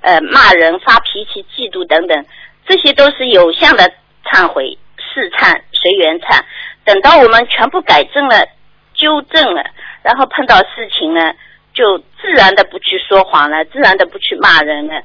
[0.00, 2.24] 呃，骂人、发脾气、嫉妒等等，
[2.68, 3.90] 这些都是有相的
[4.24, 6.40] 忏悔、是忏、随缘忏。
[6.84, 8.46] 等到我们全部改正了、
[8.94, 9.64] 纠正了，
[10.04, 11.34] 然后碰到事情呢，
[11.74, 15.02] 就自然的不去说谎了，自然的不去骂人了。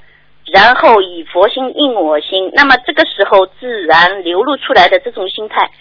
[0.54, 5.72] 然后以佛心应我心，那么这个时候自然流露出来的这种心态，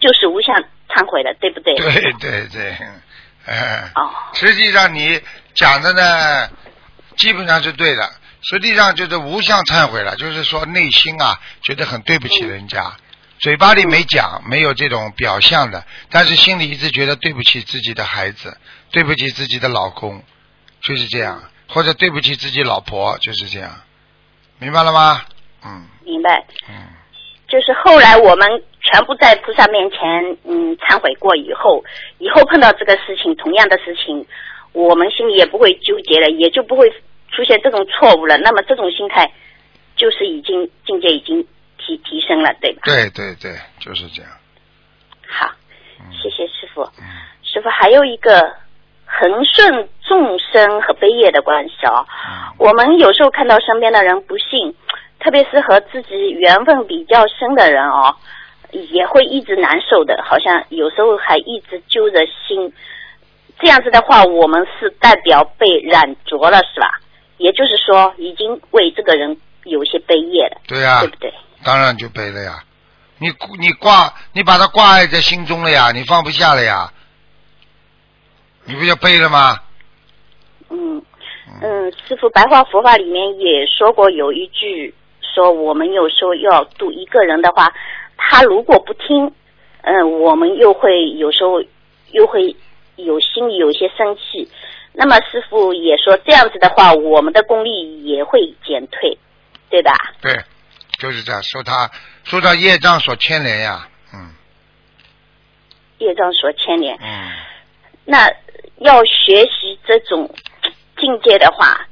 [0.00, 0.56] 就是无相
[0.88, 1.74] 忏悔了，对不对？
[1.74, 2.74] 对对对，
[3.46, 5.20] 哎，哦，实际上你
[5.54, 6.48] 讲的呢，
[7.16, 8.10] 基本上是对的。
[8.46, 12.94] 实际上就是无相忏悔了，就是说内心啊觉得很对不起人家，
[13.38, 18.58] 嘴巴里没讲，没有这种表象的，但是心里一直觉得对不起自己的孩子，
[18.90, 20.22] 对不起自己的老公，
[20.82, 23.80] 就是这样，或者对不起自己老婆，就是这样，
[24.58, 25.22] 明白了吗？
[25.64, 25.88] 嗯。
[26.04, 26.44] 明白。
[26.68, 26.74] 嗯，
[27.54, 28.48] 就是后来我们
[28.80, 31.84] 全部在菩萨面前，嗯，忏悔过以后，
[32.18, 34.26] 以后碰到这个事情，同样的事情，
[34.72, 36.90] 我们心里也不会纠结了，也就不会
[37.30, 38.36] 出现这种错误了。
[38.38, 39.30] 那么这种心态，
[39.94, 41.46] 就是已经境界已经
[41.78, 42.80] 提提升了，对吧？
[42.86, 44.32] 对对对，就是这样。
[45.28, 45.48] 好，
[46.00, 46.82] 嗯谢谢师傅。
[46.98, 47.04] 嗯
[47.44, 48.52] 师傅还有一个
[49.06, 52.04] 恒顺众生和悲业的关系哦。
[52.08, 54.74] 嗯我们有时候看到身边的人不幸，
[55.24, 58.14] 特别是和自己缘分比较深的人哦，
[58.70, 62.70] 也会一直难受的，好像有时候还一直揪着心。
[63.58, 67.00] 这样子的话，我们是代表被染着了，是吧？
[67.38, 71.32] 也就是说，已经为这个人有些悲业了，对呀、对不对？
[71.64, 72.62] 当然就背了呀。
[73.18, 76.92] 你你挂你把它挂碍在心中了呀，你放不下了呀，
[78.66, 79.56] 你不就背了吗？
[80.68, 81.02] 嗯
[81.62, 84.92] 嗯，师傅，白话佛法里面也说过有一句，
[85.34, 87.74] 说我们有时候要度一个人的话，
[88.16, 89.32] 他如果不听，
[89.82, 91.62] 嗯，我们又会有时候
[92.12, 92.54] 又会
[92.96, 94.48] 有心里有些生气。
[94.92, 99.18] 那么师傅也说这样子的话，我们的功力也会减退，
[99.68, 99.92] 对吧？
[100.22, 100.32] 对，
[100.98, 101.90] 就是这样，受他
[102.22, 104.30] 受他业障所牵连呀，嗯
[105.98, 106.96] 业障所牵连。
[107.02, 107.32] 嗯，
[108.04, 108.30] 那
[108.78, 110.32] 要学习这种
[110.96, 111.88] 境界的话，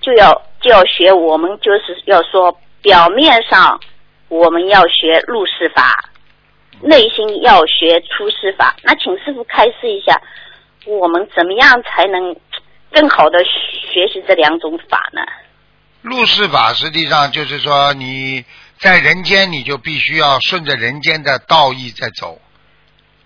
[0.00, 2.56] 就要就要学我们就是要说
[2.86, 3.80] 表面上
[4.28, 6.08] 我们要学入世法，
[6.82, 8.76] 内心要学出世法。
[8.84, 10.22] 那请师傅开示一下，
[10.84, 12.36] 我们怎么样才能
[12.92, 15.20] 更好的学习这两种法呢？
[16.02, 18.44] 入世法实际上就是说你
[18.78, 22.40] 在人间，你就必须要顺着人间的道义在走。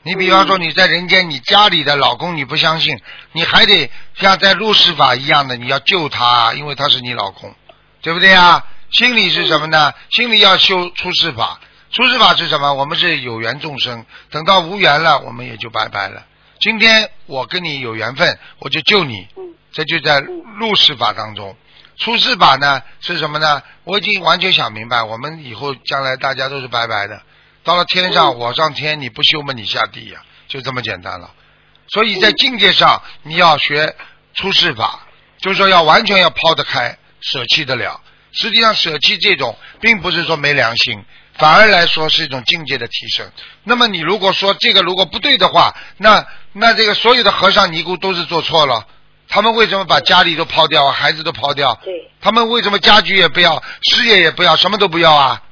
[0.02, 2.98] 你比方说你在人间，你家里的老公你不相信，
[3.32, 7.54] 你还得像在入世法一样的，你要救他，因为他是你老公，
[8.00, 8.64] 对不对啊？
[8.90, 9.92] 心理是什么呢？
[10.10, 11.60] 心理要修出世法，
[11.92, 12.74] 出世法是什么？
[12.74, 16.26] 我们是有缘众生，等到无缘了，我们也就拜拜了。
[16.60, 19.28] 今天我跟你有缘分，我就救你，
[19.72, 21.56] 这就在入世法当中。
[21.98, 23.62] 出世法呢是什么呢？
[23.84, 27.22] 我已经完全想明白，我们以后将来大家都是拜拜的。
[27.62, 31.30] 到了天上，我上天，你不修嘛，你下地呀、就这么简单了。
[31.88, 33.94] 所以在境界上，你要学
[34.34, 35.00] 出世法，
[35.40, 38.00] 就是说要完全要抛得开，舍弃得了。
[38.32, 41.04] 实际上，舍弃这种，并不是说没良心，
[41.34, 43.30] 反而来说是一种境界的提升。
[43.64, 48.86] 那么，你如果说这个如果不对的话，那那这个所有的和尚尼姑都是做错了。
[49.28, 51.72] 他们为什么把家里都抛掉啊，孩子都抛掉？
[51.84, 55.42] 对，他们为什么家具也不要，事业也不要，什么都不要啊？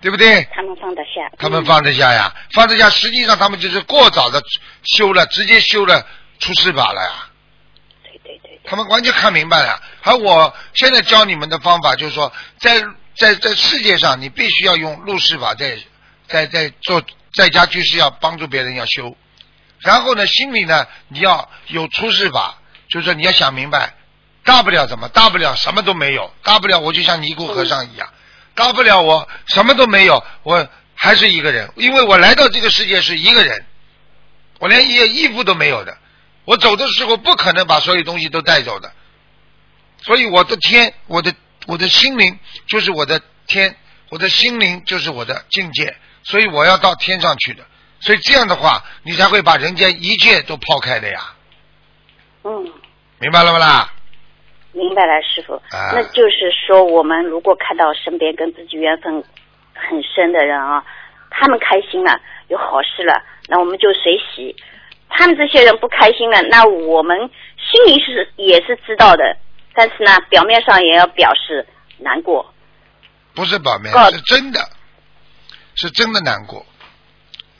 [0.00, 0.48] 对不对？
[0.54, 1.30] 他们放得下。
[1.36, 2.88] 他们放得下呀，放得下。
[2.88, 4.40] 实际上他们就是过早的
[4.82, 6.06] 修了，直接修了
[6.38, 7.29] 出事法了呀。
[8.70, 9.82] 他们完全看明白了。
[10.02, 12.80] 而我现在教你们的方法就是说，在
[13.16, 15.76] 在在世界上，你必须要用入世法在
[16.28, 17.02] 在在做
[17.34, 19.16] 在家居士要帮助别人要修，
[19.80, 22.58] 然后呢，心里呢你要有出世法，
[22.88, 23.94] 就是说你要想明白，
[24.44, 28.08] 大不了怎么，大不了什么都没有，大不了我就像尼姑和尚一样，
[28.54, 33.66] 大不了我什么都没有，我还是一个人，因为我来到这个世界是一个人，
[34.60, 35.98] 我连一件衣服都没有的，
[36.44, 38.92] 我走的时候不可能把所有东西都带走的，
[39.98, 41.32] 所以我的天，我的
[41.66, 43.76] 我的心灵就是我的天，
[44.08, 47.64] 我的心灵就是我的境界，所以我要到天上去的，
[48.00, 51.34] 所以这样的话，你才会把人间一切都抛开的呀，
[52.44, 52.72] 嗯，
[53.18, 53.92] 明白了不啦？
[54.72, 55.54] 明白了，师傅。
[55.54, 59.22] 啊那就是说，我们如果看到身边跟自己缘分
[59.74, 60.84] 很深的人啊，
[61.28, 64.54] 他们开心了，有好事了，那我们就随喜；
[65.10, 67.18] 他们这些人不开心了，那我们
[67.58, 69.36] 心里是也是知道的，
[69.74, 71.66] 但是呢，表面上也要表示
[71.98, 72.54] 难过。
[73.34, 74.60] 不是表面，告是真的，
[75.74, 76.64] 是真的难过，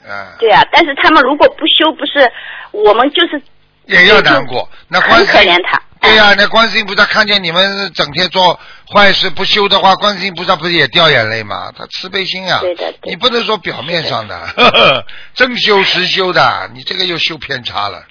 [0.05, 2.31] 啊，对啊，但是他们如果不修，不是
[2.71, 3.41] 我们就是
[3.85, 4.67] 也要难过。
[4.87, 5.81] 那观很世可怜他。
[6.01, 8.59] 对呀、那观世音菩萨看见你们整天做
[8.91, 11.71] 坏事不修的话，观世音菩萨不是也掉眼泪吗？
[11.77, 18.03] 他慈悲心啊，对的对你不能说表面上的，呵呵 真修实修的，你这个又修偏差了，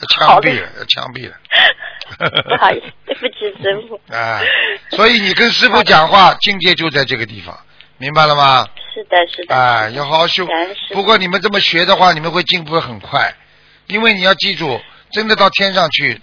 [0.00, 1.34] 要枪毙了，要枪毙了。
[2.18, 4.00] 不好意思，对不起师傅。
[4.12, 4.40] 啊，
[4.90, 7.56] 所以你跟师傅讲话，境界就在这个地方，
[7.98, 8.66] 明白了吗？
[8.94, 9.54] 是的，是的。
[9.54, 10.46] 啊，要好好修。
[10.92, 13.32] 不过你们这么学的话，你们会进步很快，
[13.86, 14.80] 因为你要记住，
[15.12, 16.20] 真的到天上去，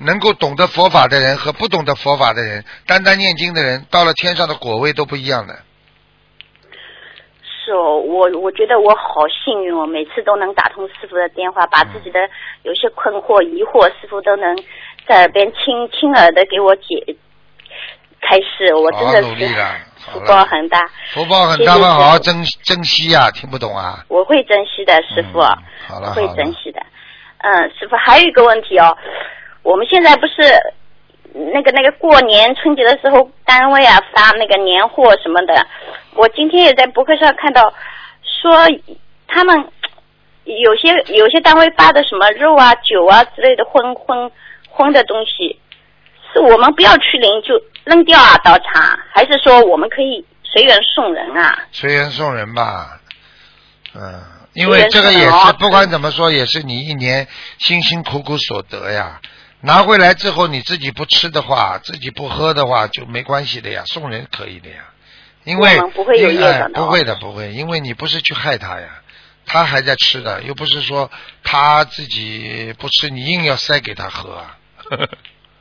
[0.00, 5.54] 能够懂得佛法的人和不懂得佛法的人，单单念经的人，到了天上的果位都不一样的。
[7.42, 12.18] 是哦，我我觉得我好幸运哦，每次都能打通师傅的电话，把自己的
[12.62, 14.56] 有些困惑、疑惑，师傅都能
[15.06, 17.14] 在耳边轻轻耳的给我解
[18.20, 20.80] 开示，我真的是努力了，福报，很大，
[21.12, 24.04] 福报很大，们好好珍珍惜呀、听不懂啊？
[24.08, 26.80] 我会珍惜的，师傅，嗯好了会珍惜的。
[27.38, 28.96] 嗯，师傅还有一个问题哦，
[29.62, 30.34] 我们现在不是
[31.32, 35.66] 那个那个过年春节的时候，单位啊发那个年货什么的，
[36.14, 37.72] 我今天也在博客上看到
[38.22, 38.52] 说
[39.28, 39.68] 他们
[40.44, 44.30] 有些有些单位发的什么肉啊、酒啊之类的荤荤
[44.68, 45.60] 荤的东西，
[46.32, 47.54] 是我们不要去领就
[47.84, 51.66] 扔掉啊到场，还是说我们可以随缘送人啊？
[51.70, 52.98] 随缘送人吧，
[53.94, 54.20] 嗯，
[54.54, 57.28] 因为这个也是不管怎么说，也是你一年
[57.58, 59.20] 辛辛苦苦所得呀。
[59.62, 64.76] 拿回来之后，你自己不吃的话，自己不喝的话，就没关系的呀，送人可以的呀。
[65.44, 69.00] 因为不会有的哦不会的，不会，因为你不是去害他呀，
[69.46, 71.10] 他还在吃的，又不是说
[71.42, 74.56] 他自己不吃，你硬要塞给他喝啊。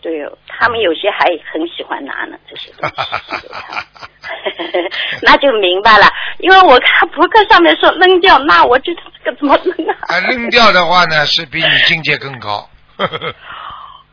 [0.01, 2.95] 对哦，他们有些还很喜欢拿呢，这些东西
[5.23, 6.07] 那就明白了。
[6.39, 9.01] 因为我看博客上面说扔掉，那我这个
[9.37, 9.95] 怎么扔啊？
[10.07, 12.69] 啊，扔掉的话呢，是比你境界更高。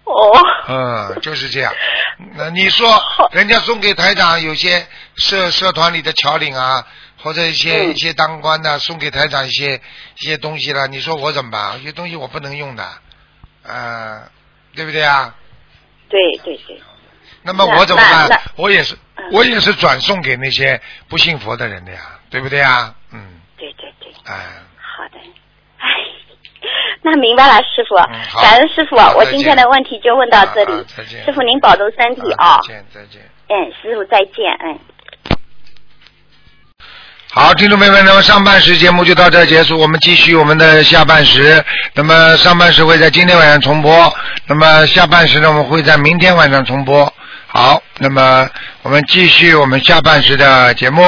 [0.06, 1.74] 哦，嗯，就是这样。
[2.36, 3.02] 那你说，
[3.32, 6.86] 人家送给台长有些社社团里的侨领啊，
[7.18, 9.80] 或者一些、嗯一些当官的送给台长一些
[10.20, 11.72] 一些东西了，你说我怎么办？
[11.72, 12.88] 有些东西我不能用的，
[13.64, 14.22] 呃，
[14.74, 15.34] 对不对啊？
[16.08, 16.80] 对对对，
[17.42, 18.40] 那么我怎么办？
[18.54, 22.00] 我也是嗯，我也是转送给那些不信佛的人的呀，
[22.30, 22.94] 对不对啊？
[23.10, 24.34] 嗯，对对对，哎，
[24.78, 25.18] 好的。
[26.96, 27.96] 哎， 那明白了，师傅。
[28.40, 31.24] 感恩师傅，我今天的问题就问到这里再见。
[31.24, 32.68] 师傅您保重身体啊再。
[32.68, 33.22] 见再见。
[33.48, 34.78] 嗯，师傅再见，嗯。
[37.32, 41.62] 好，听众朋友们，那么上半时节目就到这结束，我们继续我们的下半时。
[41.94, 44.12] 那么上半时会在今天晚上重播，
[44.46, 47.12] 那么下半时呢，我们会在明天晚上重播。
[47.46, 48.48] 好，那么
[48.82, 51.02] 我们继续我们下半时的节目。